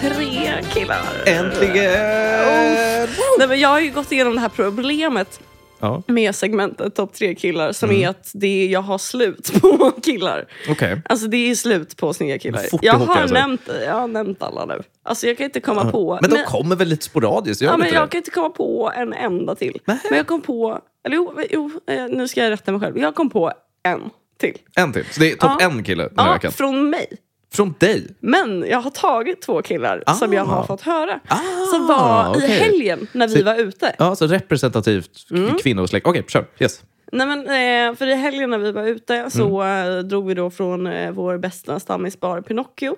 [0.00, 1.02] tre killar.
[1.26, 3.08] Äntligen!
[3.38, 5.40] Nej, men jag har ju gått igenom det här problemet
[5.80, 8.02] Ja, med segmentet topp tre killar som Mm.
[8.02, 10.44] är att det jag har slut på killar.
[10.70, 11.02] okej.
[11.04, 12.62] Alltså det är slut på snygga killar.
[12.82, 13.34] Jag har, alltså.
[13.34, 14.82] nämnt, jag har nämnt alla nu.
[15.02, 16.18] Alltså jag kan inte komma på.
[16.22, 17.62] Men de Nej, kommer väl lite sporadiskt?
[17.62, 18.08] Gör ja, men jag det?
[18.08, 19.78] kan inte komma på en enda till.
[19.84, 19.98] Nej.
[20.10, 22.98] Men jag kom på, eller jo, jo, eh, nu ska jag rätta mig själv.
[22.98, 24.00] Jag kom på en
[24.38, 24.58] till.
[24.76, 25.04] En till.
[25.10, 25.66] Så det är topp Ja.
[25.66, 26.52] en kille den här Ja, veckan.
[26.52, 27.06] från mig.
[27.54, 28.06] Från dig?
[28.20, 30.66] Men jag har tagit två killar som jag har Ah.
[30.66, 31.20] fått höra.
[31.28, 31.38] Ah,
[31.74, 32.48] som var i okej.
[32.50, 33.94] helgen när vi Så- var ute.
[33.98, 35.58] Ja, så representativt mm.
[35.58, 36.06] kvinnosläkt.
[36.06, 36.46] Okej, kör.
[36.58, 36.82] Yes.
[37.12, 40.50] Nej, men, eh, för i helgen när vi var ute så eh, drog vi då
[40.50, 42.96] från eh, vår bästa stammisbar Pinocchio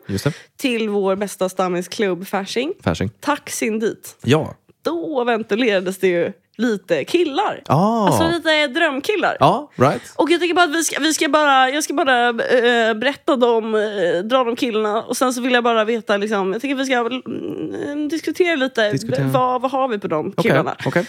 [0.57, 2.73] till vår bästa stammisklubb Fasching.
[2.83, 3.11] Fasching.
[3.21, 4.17] Taxin dit.
[4.23, 4.55] Ja.
[4.85, 7.63] Då ventilerades det ju lite killar.
[7.67, 8.07] Ah.
[8.07, 9.37] Alltså lite drömkillar.
[9.41, 10.03] Ja, right.
[10.17, 13.37] Och jag tycker bara att vi ska, vi ska bara, jag ska bara eh, berätta
[13.37, 16.75] dem, eh, dra de killarna och sen så vill jag bara veta, liksom, jag tycker
[16.75, 19.27] vi ska mm, diskutera lite, Diskutera.
[19.27, 20.77] Vad, vad har vi på de killarna?
[20.87, 21.07] okej.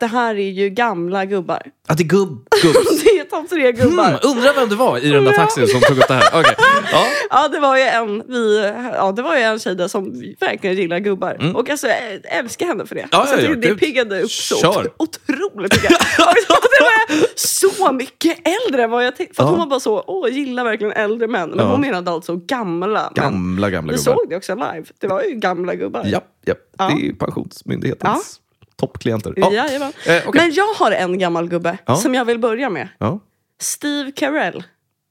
[0.00, 1.62] Det här är ju gamla gubbar.
[1.88, 2.74] Att det är gubb, gubb.
[3.04, 4.08] Det är topp tre gubbar.
[4.08, 5.36] Mm, undrar vem det var i den där Ja.
[5.38, 6.40] taxin som tog upp det här.
[6.40, 6.54] Okej.
[6.92, 7.06] Ja.
[7.30, 10.76] Ja, det var ju en, vi, ja, det var ju en tjej där som verkligen
[10.76, 11.52] gillar gubbar.
[11.56, 13.00] Och alltså, jag älskar henne för det.
[13.00, 13.08] Mm.
[13.12, 14.88] Ja, alltså, ja, ja, det piggade upp så Kör.
[14.96, 15.90] otroligt mycket.
[16.18, 19.34] Alltså, det var så mycket äldre än vad jag tänkte.
[19.36, 19.48] För Ja.
[19.50, 21.50] hon var bara så, åh, gillar verkligen äldre män.
[21.50, 21.70] Men Ja.
[21.72, 23.12] hon menade alltså gamla.
[23.14, 24.14] Gamla, gamla Vi gubbar.
[24.14, 24.84] såg det också live.
[25.00, 26.02] Det var ju gamla gubbar.
[26.06, 26.54] Ja, ja.
[26.78, 26.90] Ja.
[26.96, 28.39] det är Pensionsmyndighetens
[28.80, 29.34] toppklienter.
[29.36, 29.52] Ja.
[29.52, 29.92] Jajamän.
[30.06, 30.40] Eh, okej.
[30.42, 31.96] Men jag har en gammal gubbe Ja.
[31.96, 32.88] som jag vill börja med.
[32.98, 33.20] Ja.
[33.60, 34.64] Steve Carell.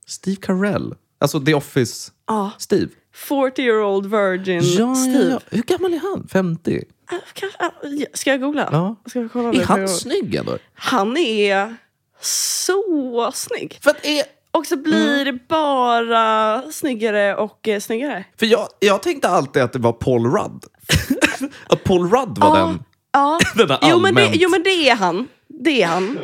[0.07, 0.95] Steve Carell.
[1.19, 2.11] Alltså The Office.
[2.27, 2.51] Ja.
[2.57, 2.87] Steve.
[3.13, 5.29] 40 year old virgin Ja, ja, Steve.
[5.31, 5.39] ja.
[5.49, 6.27] Hur gammal är han?
[6.31, 6.83] 50?
[7.11, 7.71] Ah, kanske- ah,
[8.13, 8.69] Ska jag googla?
[8.71, 8.95] Ja.
[9.05, 10.57] Ska vi kolla Är han snygg ändå?
[10.73, 11.75] Han är
[12.21, 13.79] så snygg.
[13.83, 15.25] För, att är, Och så blir Mm.
[15.25, 18.25] det bara snyggare och eh, snyggare.
[18.39, 20.63] för jag, jag tänkte alltid att det var Paul Rudd.
[21.67, 22.83] att Paul Rudd var den.
[23.13, 23.39] Ja.
[23.55, 25.27] Den jo, men det, jo men det är han.
[25.47, 26.19] Det är han.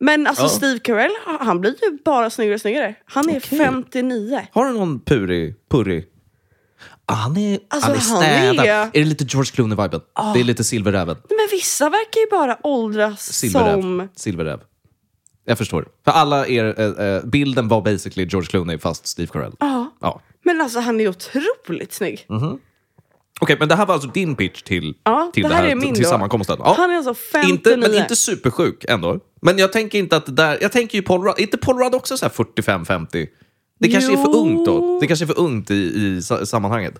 [0.00, 0.48] Men alltså Ja.
[0.48, 1.10] Steve Carell,
[1.40, 2.94] han blir ju bara snyggare och snyggare.
[3.04, 3.58] Han är Okej.
[3.58, 4.46] 59.
[4.52, 6.04] Har du någon puri, purri?
[7.06, 8.66] Ah, han är, Alltså, han är han städad.
[8.66, 8.90] är- Är...
[8.92, 10.00] det lite George Clooney-viben?
[10.34, 11.16] Det är lite Silverräven.
[11.28, 13.80] Men vissa verkar ju bara åldras Silverräv.
[13.80, 14.08] som...
[14.16, 14.60] Silverräv.
[15.44, 15.88] Jag förstår.
[16.04, 19.52] För alla er, eh, eh, bilden var basically George Clooney fast Steve Carell.
[19.60, 19.92] Ja.
[20.00, 20.20] Ja.
[20.44, 22.26] Men alltså han är otroligt snygg.
[23.42, 25.70] Okej, men det här var alltså din pitch till, Ja, till det det här här,
[25.70, 26.08] är min till då.
[26.08, 26.56] sammankomsten?
[26.58, 26.74] Ja.
[26.78, 27.52] Han är alltså 59.
[27.54, 29.20] inte, men inte supersjuk ändå.
[29.42, 30.58] Men jag tänker inte att det där...
[30.60, 31.34] Jag tänker ju Paul Rudd.
[31.38, 33.26] Är inte Paul Rudd också så här 45-50?
[33.80, 34.38] Det kanske är för Jo.
[34.38, 34.98] ungt då.
[35.00, 36.94] Det kanske är för ungt i, i sa- sammanhanget.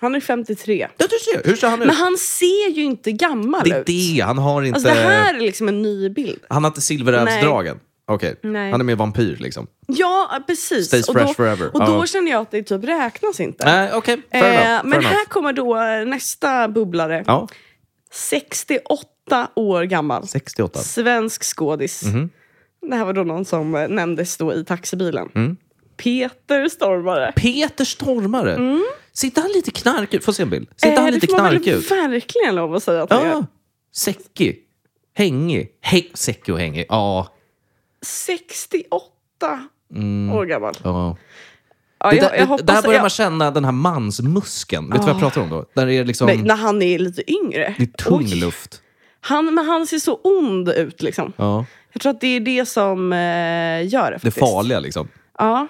[0.00, 0.88] Han är 53.
[0.98, 1.48] Ja, du ser.
[1.50, 1.86] Hur ser han ut?
[1.86, 3.86] Men han ser ju inte gammal det är ut.
[3.86, 4.20] det.
[4.26, 4.76] Han har inte...
[4.76, 6.38] Alltså det här är liksom en ny bild.
[6.48, 7.76] Han har inte silverrävsdragen.
[8.06, 8.36] Okej.
[8.42, 8.70] Nej.
[8.70, 9.66] Han är mer vampyr liksom.
[9.86, 10.86] Ja, precis.
[10.86, 11.70] Stays och fresh då, forever.
[11.74, 12.06] Och då Ja.
[12.06, 13.90] känner jag att det typ räknas inte.
[13.94, 14.22] Okej.
[14.32, 14.44] Fair
[14.76, 15.06] Eh, men enough.
[15.06, 17.24] här kommer då eh, nästa bubblare.
[17.26, 17.48] Ja,
[18.12, 20.28] 68 år gammal.
[20.28, 20.78] 68.
[20.80, 22.04] Svensk skådis.
[22.04, 22.30] Mhm.
[22.90, 25.28] Det här var då någon som eh, nämndes då i taxibilen.
[25.34, 25.56] Mm.
[25.96, 27.32] Peter Stormare.
[27.36, 28.80] Peter Stormare.
[29.12, 30.24] Sitter han lite knark ut?
[30.24, 30.68] Får se en bild.
[30.76, 30.98] Sitter Mm.
[30.98, 31.90] Eh, han lite det får man väl ut?
[31.90, 33.30] verkligen lov att säga att han är.
[33.30, 33.46] Ja.
[33.96, 34.60] Säckig.
[35.16, 35.68] Hängig.
[35.80, 36.86] He säckig och hängig.
[36.88, 37.28] Ja.
[38.04, 39.02] 68
[40.34, 40.74] år gammal.
[40.84, 41.16] ja.
[41.98, 42.16] Ja, Mm.
[42.16, 44.90] Det jag, där, jag det, hoppas där börjar man känna den här mansmuskeln.
[44.90, 45.64] Vet du vad jag pratar om då?
[45.74, 46.26] Där är liksom...
[46.26, 47.74] nej, när han är lite yngre.
[47.78, 48.40] det är tung Oj.
[48.40, 48.82] luft.
[49.20, 51.32] Han, men han ser så ond ut liksom.
[51.36, 51.64] Ja.
[51.92, 54.38] Jag tror att det är det som eh, gör det Det faktiskt.
[54.38, 55.08] farliga liksom.
[55.38, 55.66] Ja.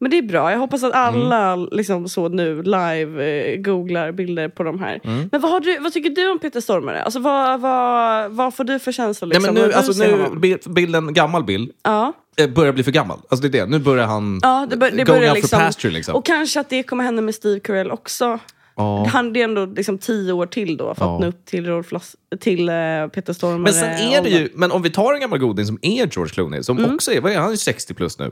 [0.00, 0.50] Men det är bra.
[0.52, 5.00] Jag hoppas att alla liksom så nu live eh, googlar bilder på de här.
[5.04, 5.28] Mm.
[5.32, 7.02] Men vad, har du, vad tycker du om Peter Stormare?
[7.02, 9.28] Alltså, vad, vad, vad får du för känslor?
[9.28, 12.12] Liksom, Nej, men när nu, alltså, nu bilden, gammal bild, Ja.
[12.36, 13.18] eh, börjar bli för gammal.
[13.28, 13.70] Alltså det är det.
[13.70, 16.14] Nu börjar han Ja, det, bör, det going börjar liksom, for pasture liksom.
[16.14, 18.38] Och kanske att det kommer hända med Steve Carell också.
[18.76, 19.06] Ja.
[19.12, 21.14] Han det är ändå liksom tio år till då för Ja.
[21.14, 22.74] att nå upp till, Rolf Lass, till eh,
[23.14, 23.58] Peter Stormare.
[23.58, 26.28] Men sen är det ju, men om vi tar en gammal goding som är George
[26.34, 26.94] Clooney, som Mm.
[26.94, 28.30] också är, vad är han, han är 60 plus nu.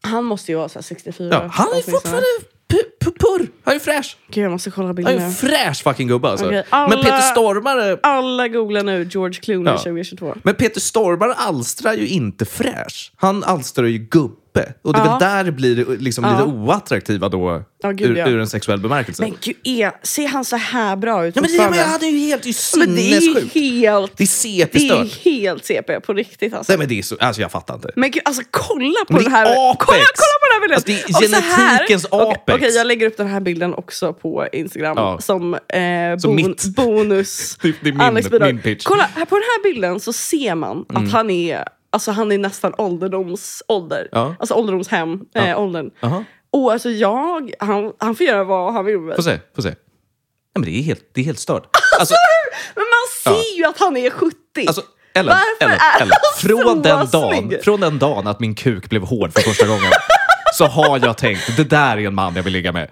[0.00, 1.28] Han måste ju vara så här 64.
[1.32, 2.26] Ja, han är fortfarande
[3.04, 3.48] purr.
[3.64, 4.16] Han är fräsch.
[4.30, 5.24] Gud, jag måste kolla Han bilden är nu.
[5.24, 6.46] en fräsch fucking gubbe alltså.
[6.46, 9.78] Okej, Men alla- Peter Stormare Alla googlar nu George Clooney Ja.
[9.78, 10.34] 2022.
[10.42, 13.12] Men Peter Stormare alstrar ju inte fräsch.
[13.16, 14.36] Han alstrar ju gubbe.
[14.82, 15.10] Och det är Ja.
[15.10, 18.28] väl där det blir liksom lite oattraktiva då, Ja, gud, ur, ja.
[18.28, 19.22] ur en sexuell bemärkelse.
[19.22, 21.78] Men gud, är, ser han så här bra ut ja, men det, fortfarande?
[21.78, 23.54] men han är ju helt det är Men det är sinnessjukt.
[23.54, 24.16] helt...
[24.16, 25.00] Det är Det CP-stört.
[25.26, 26.72] är helt CP på riktigt alltså.
[26.72, 27.90] Nej men det är så, alltså jag fattar inte.
[27.96, 29.84] Men gud, alltså kolla på Men den det är här apex.
[29.86, 30.74] Kolla, kolla på den här bilden!
[30.76, 32.56] Alltså, det är Och så här- genetikens Okej, apex.
[32.56, 35.18] Okej, jag lägger upp den här bilden också på Instagram Ja.
[35.20, 36.64] som, eh, Som bon, mitt.
[36.76, 37.58] bonus.
[37.62, 38.46] Det- det är min- Alex bidrag.
[38.54, 38.84] min pitch.
[38.84, 41.04] Kolla, här på den här bilden så ser man Mm.
[41.06, 44.08] att han är Alltså han är nästan ålderdomsålder.
[44.12, 44.34] Ja.
[44.38, 45.90] Alltså ålderdomshem, eh, åldern.
[46.00, 46.24] Jaha.
[46.50, 49.16] Och alltså jag, han, han får göra vad han vill med mig.
[49.16, 49.68] Få se, få se.
[49.68, 49.76] Nej,
[50.58, 51.66] men det är helt, det är helt stört.
[52.00, 52.14] Alltså,
[52.74, 54.34] Men man ser ju att han är 70.
[54.66, 54.82] alltså
[55.14, 56.64] Ellen, Varför Ellen, Ellen.
[56.64, 59.82] Från, den dagen, från den dagen att min kuk blev hård för första gången
[60.52, 62.90] så har jag tänkt, det där är en man jag vill ligga med.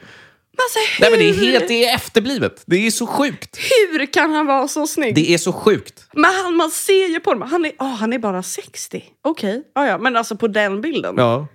[0.58, 2.62] Alltså, hur, Nej men det är helt det är efterblivet.
[2.66, 3.58] Det är så sjukt.
[3.58, 5.14] hur kan han vara så snygg?
[5.14, 6.06] Det är så sjukt.
[6.12, 9.04] Men han, man ser ju på honom, han är, oh, han är bara 60.
[9.24, 11.14] Okej, ja, ja, men alltså på den bilden.
[11.18, 11.46] Ja.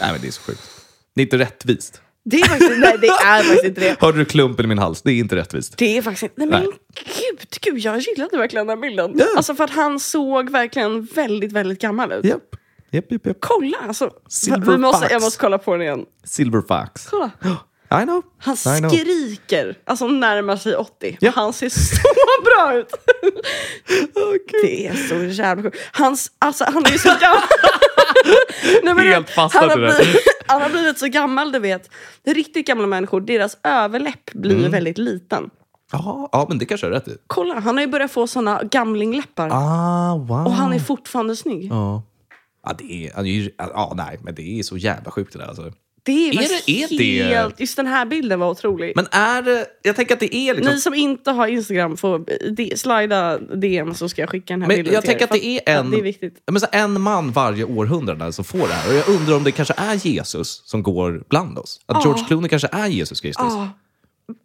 [0.00, 0.60] Nej men det är så sjukt.
[1.14, 2.02] Det är inte rättvist.
[2.24, 3.96] Det är faktiskt, nej det är faktiskt inte det.
[4.00, 5.02] Hörde du klumpen i min hals?
[5.02, 5.78] Det är inte rättvist.
[5.78, 6.72] Det är faktiskt inte, nej men Nej.
[6.94, 9.12] gud, gud, jag gillade verkligen den här bilden.
[9.14, 9.26] Ja.
[9.36, 12.24] Alltså för att han såg verkligen väldigt, väldigt gammal ut.
[12.24, 12.56] Japp.
[12.90, 13.36] Japp, japp, japp.
[13.40, 14.10] Kolla alltså.
[14.28, 15.12] Silver Vi måste, fox.
[15.12, 16.04] jag måste kolla på den igen.
[16.24, 17.06] Silver fox.
[17.10, 17.30] Kolla.
[18.02, 18.22] I know.
[18.38, 18.90] Han I know.
[18.90, 21.16] skriker, alltså närmar sig 80.
[21.20, 21.32] Ja.
[21.34, 22.02] Han ser så
[22.44, 22.94] bra ut.
[24.62, 25.76] det är så jävla sjukt.
[25.92, 27.42] Hans, alltså, han är ju så gammal.
[28.82, 30.16] Nej, men Helt fastnat han, har blivit,
[30.46, 31.90] han har blivit så gammal, du vet.
[32.26, 34.70] Riktigt gamla människor, deras överläpp blir Mm.
[34.70, 35.50] väldigt liten.
[35.92, 37.16] Ja, ja, men det kanske är rätt i.
[37.26, 39.48] Kolla, han har ju börjat få såna gamlingläppar.
[39.52, 40.46] Ah, wow.
[40.46, 41.68] Och han är fortfarande snygg.
[41.72, 42.02] Ja.
[42.68, 45.46] Ja, det är, ja, nej, men det är så jävla sjukt det där.
[45.46, 45.72] Alltså.
[46.02, 47.60] Det är, Är det- är det- helt...
[47.60, 48.92] Just den här bilden var otrolig.
[48.96, 50.74] Men är det, jag tänker att det är liksom...
[50.74, 52.18] Ni som inte har Instagram får
[52.56, 55.28] de, slida DM så ska jag skicka den här Men bilden jag till tänker er,
[55.28, 56.42] att det är en, det är viktigt.
[56.50, 58.88] Men så en man varje århundrade som får det här.
[58.90, 61.80] Och jag undrar om det kanske är Jesus som går bland oss.
[61.86, 63.44] Att George Clooney kanske är Jesus Kristus.
[63.48, 63.68] Ja.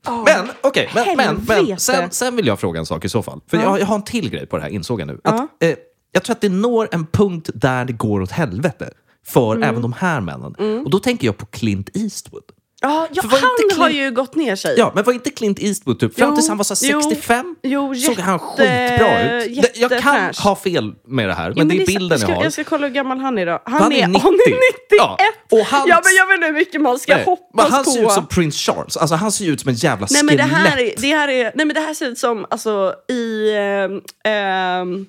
[0.06, 0.24] Ja.
[0.28, 1.82] Men okej, men, men, men Helvete.
[1.82, 3.42] sen, sen vill jag fråga en sak i så fall.
[3.48, 5.20] För jag, jag har en till grej på det här, insåg jag nu.
[5.24, 5.76] Att, eh,
[6.14, 8.90] jag tror att det når en punkt där det går åt helvete
[9.28, 9.70] för Mm.
[9.70, 10.56] även de här männen.
[10.86, 12.44] Och då tänker jag på Clint Eastwood.
[12.86, 14.76] Ja, ja, han inte har Clint- ju gått ner sig.
[14.78, 17.02] Ja, men var inte Clint Eastwood typ fram Jo, tills han var så här jo,
[17.02, 17.56] 65?
[17.64, 19.72] jo, såg han jätte- skitbra ut.
[19.78, 22.44] Jag kan ha fel med det här, men, Ja, det är bilden ska, jag har.
[22.44, 23.62] Jag ska kolla hur gammal han är då.
[23.66, 24.22] Han, Han är är, 90.
[24.24, 24.60] Han är 91!
[24.98, 25.18] Ja,
[25.52, 27.84] och hans- Ja, men jag vet inte hur mycket man ska Nej, hoppas men han
[27.84, 27.92] på.
[27.92, 28.98] ser ut som Prince Charles.
[28.98, 30.38] Alltså, han ser ut som en jävla Nej skelett.
[30.40, 32.94] men, det här är, det här är, nej men det här ser ut som alltså,
[33.10, 35.06] i ehm, ehm,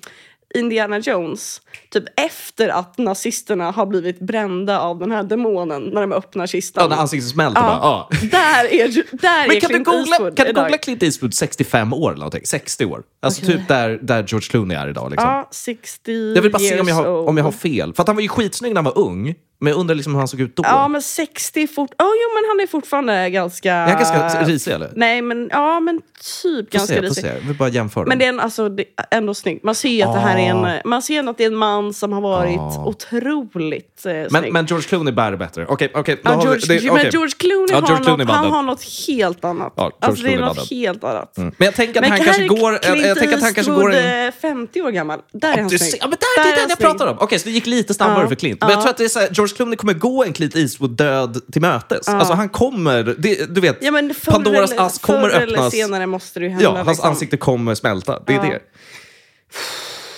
[0.55, 1.61] Indiana Jones.
[1.91, 6.83] Typ efter att nazisterna har blivit brända av den här demonen när de öppnar kistan.
[6.83, 7.71] Ja, när ansiktet smälter bara.
[7.71, 8.09] Ja.
[8.21, 8.87] Där är,
[9.21, 10.63] där Men är kan du Clint googla, Eastwood kan du idag.
[10.63, 12.45] googla Clint Eastwood 65 år eller någonting?
[12.45, 13.03] 60 år.
[13.21, 15.11] Alltså typ där, där George Clooney är idag.
[15.11, 15.29] Liksom.
[15.29, 17.93] Ja, 60 Jag vill bara se om jag, har, om jag har fel.
[17.93, 19.35] För att han var ju skitsnygg när han var ung.
[19.59, 20.63] Men jag undrar liksom hur han såg ut då.
[20.65, 21.89] Ja men 60 fort...
[21.91, 23.73] Oh, jo men han är fortfarande ganska...
[23.73, 24.91] Är han ganska risig eller?
[24.95, 26.01] Nej men ja men
[26.41, 27.31] typ Får ganska se, risig.
[27.47, 28.05] vill bara jämföra.
[28.05, 29.63] Men det är en, alltså, det är ändå snyggt.
[29.63, 31.93] Man ser att det här är en, man ser ändå att det är en man
[31.93, 32.85] som har varit Ah.
[32.85, 34.53] otroligt eh, men, snygg.
[34.53, 35.65] men George Clooney bär det bättre.
[35.69, 36.19] Okej, okej.
[36.23, 37.09] då Ja, vi- George, det- men.
[37.11, 39.73] George Clooney, Ja, George har, Clooney något, han har något helt annat.
[39.77, 41.33] Ja, alltså, det är Clooney något helt annat.
[41.37, 42.71] Men jag tänker att Men han kanske är går...
[42.73, 44.27] Jag, Clint jag tänker att han kanske går Eastwood, en...
[44.27, 45.19] eh, 50 år gammal.
[45.33, 45.93] Där är han snygg.
[46.01, 47.17] ja, men där, det är är han jag pratar om.
[47.19, 48.61] Okej, så det gick lite snabbare för Clint.
[48.61, 48.81] Men jag Ja.
[48.81, 52.07] tror att det är George Clooney kommer gå en Clint Eastwood-död till mötes.
[52.07, 53.03] Alltså han kommer...
[53.17, 55.73] Det, du vet, Ja, förr Pandoras eller, ask kommer förr eller öppnas.
[55.73, 56.63] senare måste det ju hända.
[56.63, 57.09] Ja, hans liksom.
[57.09, 58.19] ansikte kommer smälta.
[58.27, 58.59] Det är det.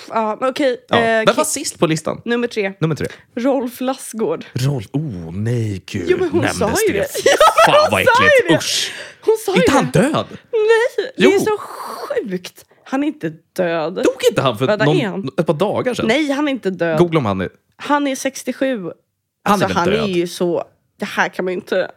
[0.10, 0.86] Ja, men okej.
[0.90, 0.98] Ja.
[0.98, 2.22] eh, Vem var sist på listan?
[2.26, 2.74] Nummer tre.
[2.80, 3.08] Nummer tre.
[3.36, 4.46] Rolf Lassgård.
[4.54, 4.86] Rolf...
[4.92, 6.06] Oh, nej gud.
[6.08, 7.08] Jo, men hon Nämndes sa ju det.
[7.24, 7.30] Fy
[7.66, 8.48] Fan vad äckligt.
[8.50, 8.56] det.
[8.56, 8.92] Usch.
[9.22, 10.00] Hon sa Inte ju han det.
[10.00, 10.26] död?
[10.52, 11.32] Nej, det Jo.
[11.32, 12.66] är så sjukt.
[12.84, 13.94] Han är inte död.
[13.96, 15.30] Dog inte han för Vänta, någon, han?
[15.38, 16.06] ett par dagar sedan?
[16.08, 16.98] Nej, han är inte död.
[17.00, 17.50] Googla om han är...
[17.76, 18.92] Han är 67.
[19.48, 20.64] Han Alltså, är han är ju så...
[21.00, 21.92] Det här kan man ju inte...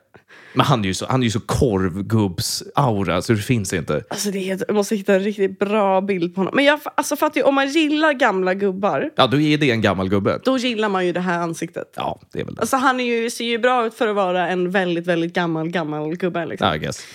[0.54, 4.04] Men han är ju så, han är ju så korvgubbs-aura så det finns inte.
[4.10, 6.52] Alltså det är, jag måste hitta en riktigt bra bild på honom.
[6.56, 9.80] Men jag alltså, fattar ju, om man gillar gamla gubbar, Ja, då är det en
[9.80, 10.40] gammal gubbe.
[10.44, 11.92] då gillar man ju det här ansiktet.
[11.96, 12.60] Ja, det är väl det.
[12.60, 15.68] Alltså han är ju, ser ju bra ut för att vara en väldigt, väldigt gammal,
[15.68, 16.46] gammal gubbe.
[16.46, 16.74] Liksom.
[16.74, 17.06] I guess.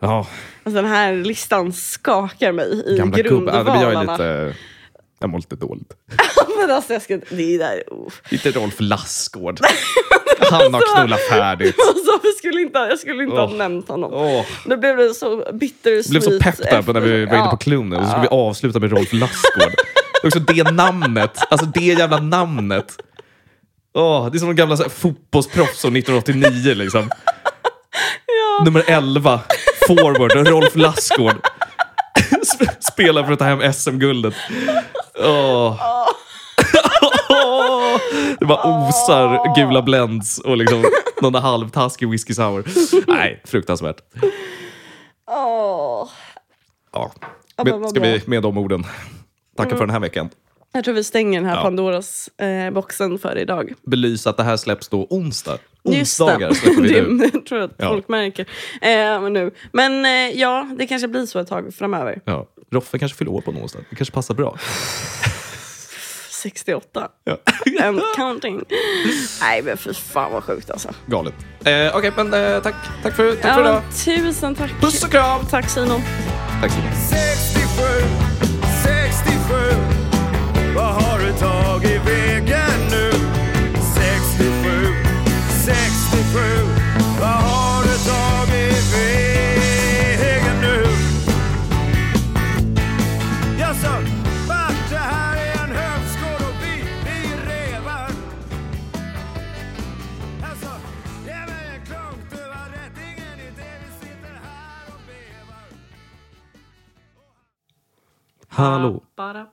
[0.00, 0.26] Ja,
[0.64, 3.54] Alltså den här listan skakar mig i gamla gubbar.
[3.54, 4.54] Ja, men
[5.18, 5.92] jag mår lite dåligt.
[6.60, 8.12] Men alltså jag ska, det är där, oh.
[8.30, 9.60] Lite Rolf Lassgård.
[10.50, 11.76] Han har knullat färdigt.
[11.88, 13.54] alltså, jag skulle inte, jag skulle inte ha Åh.
[13.56, 14.12] nämnt honom.
[14.14, 14.44] Åh.
[14.64, 16.04] Då blev det så bittersweet.
[16.06, 17.56] Jag blev så pepp där på när vi var inne på Ja.
[17.56, 19.74] Clooney och så ska vi avsluta med Rolf Lassgård.
[20.24, 23.02] Också det namnet, alltså det jävla namnet.
[23.94, 27.10] Åh, det är som de gamla så här, fotbollsproffs från 1989 liksom.
[28.26, 28.64] Ja.
[28.64, 29.40] Nummer 11,
[29.88, 31.36] forward, Rolf Lassgård.
[32.30, 34.34] Sp- Spelar för att ta hem SM-guldet.
[35.20, 35.80] Åh.
[38.40, 40.84] Det bara osar gula blends och liksom
[41.22, 42.64] någon halvtaskig whisky sour.
[43.06, 43.96] Nej, fruktansvärt.
[45.30, 46.08] Åh.
[46.92, 47.12] Ja.
[47.64, 48.84] Men ska vi med de orden
[49.56, 50.28] tacka för den här veckan.
[50.72, 51.62] Jag tror vi stänger den här Ja.
[51.62, 53.72] Pandoras eh, boxen för idag.
[53.86, 55.58] Belysa att det här släpps då onsdag.
[55.84, 56.00] Det.
[56.00, 57.14] Onsdagar släpper vi nu.
[57.32, 57.88] det tror jag att Ja.
[57.88, 58.46] folk märker.
[58.82, 59.50] Eh, men, nu.
[59.72, 62.20] men eh, ja, det kanske blir så ett tag framöver.
[62.24, 62.46] Ja.
[62.72, 63.78] Roffe kanske fyller år på onsdag.
[63.90, 64.58] Det kanske passar bra.
[66.30, 67.08] 68.
[67.24, 67.36] Ja.
[67.86, 68.62] And counting.
[69.40, 70.88] Nej men fy fan vad sjukt alltså.
[71.06, 71.34] Galet.
[71.64, 73.82] Eh, Okej, men eh, tack, tack, för, tack för idag.
[74.04, 74.70] tusen tack.
[74.80, 75.46] Puss och kram!
[75.50, 76.00] Tack Simon.
[76.62, 76.98] Tack mycket.
[76.98, 77.82] 67,
[78.84, 79.54] 67
[80.76, 82.67] Vad har du tagit vägen
[86.28, 86.40] 67
[87.20, 90.84] Vad har du tagit vägen nu?
[93.60, 93.92] Jaså,
[94.48, 97.18] vart det här är en högskål och vi, vi
[97.50, 98.10] revar
[101.26, 105.68] ge mig en klunk, du har rätt Ingen idé, vi sitter här och vevar
[108.48, 109.02] Hallå.
[109.16, 109.46] Bara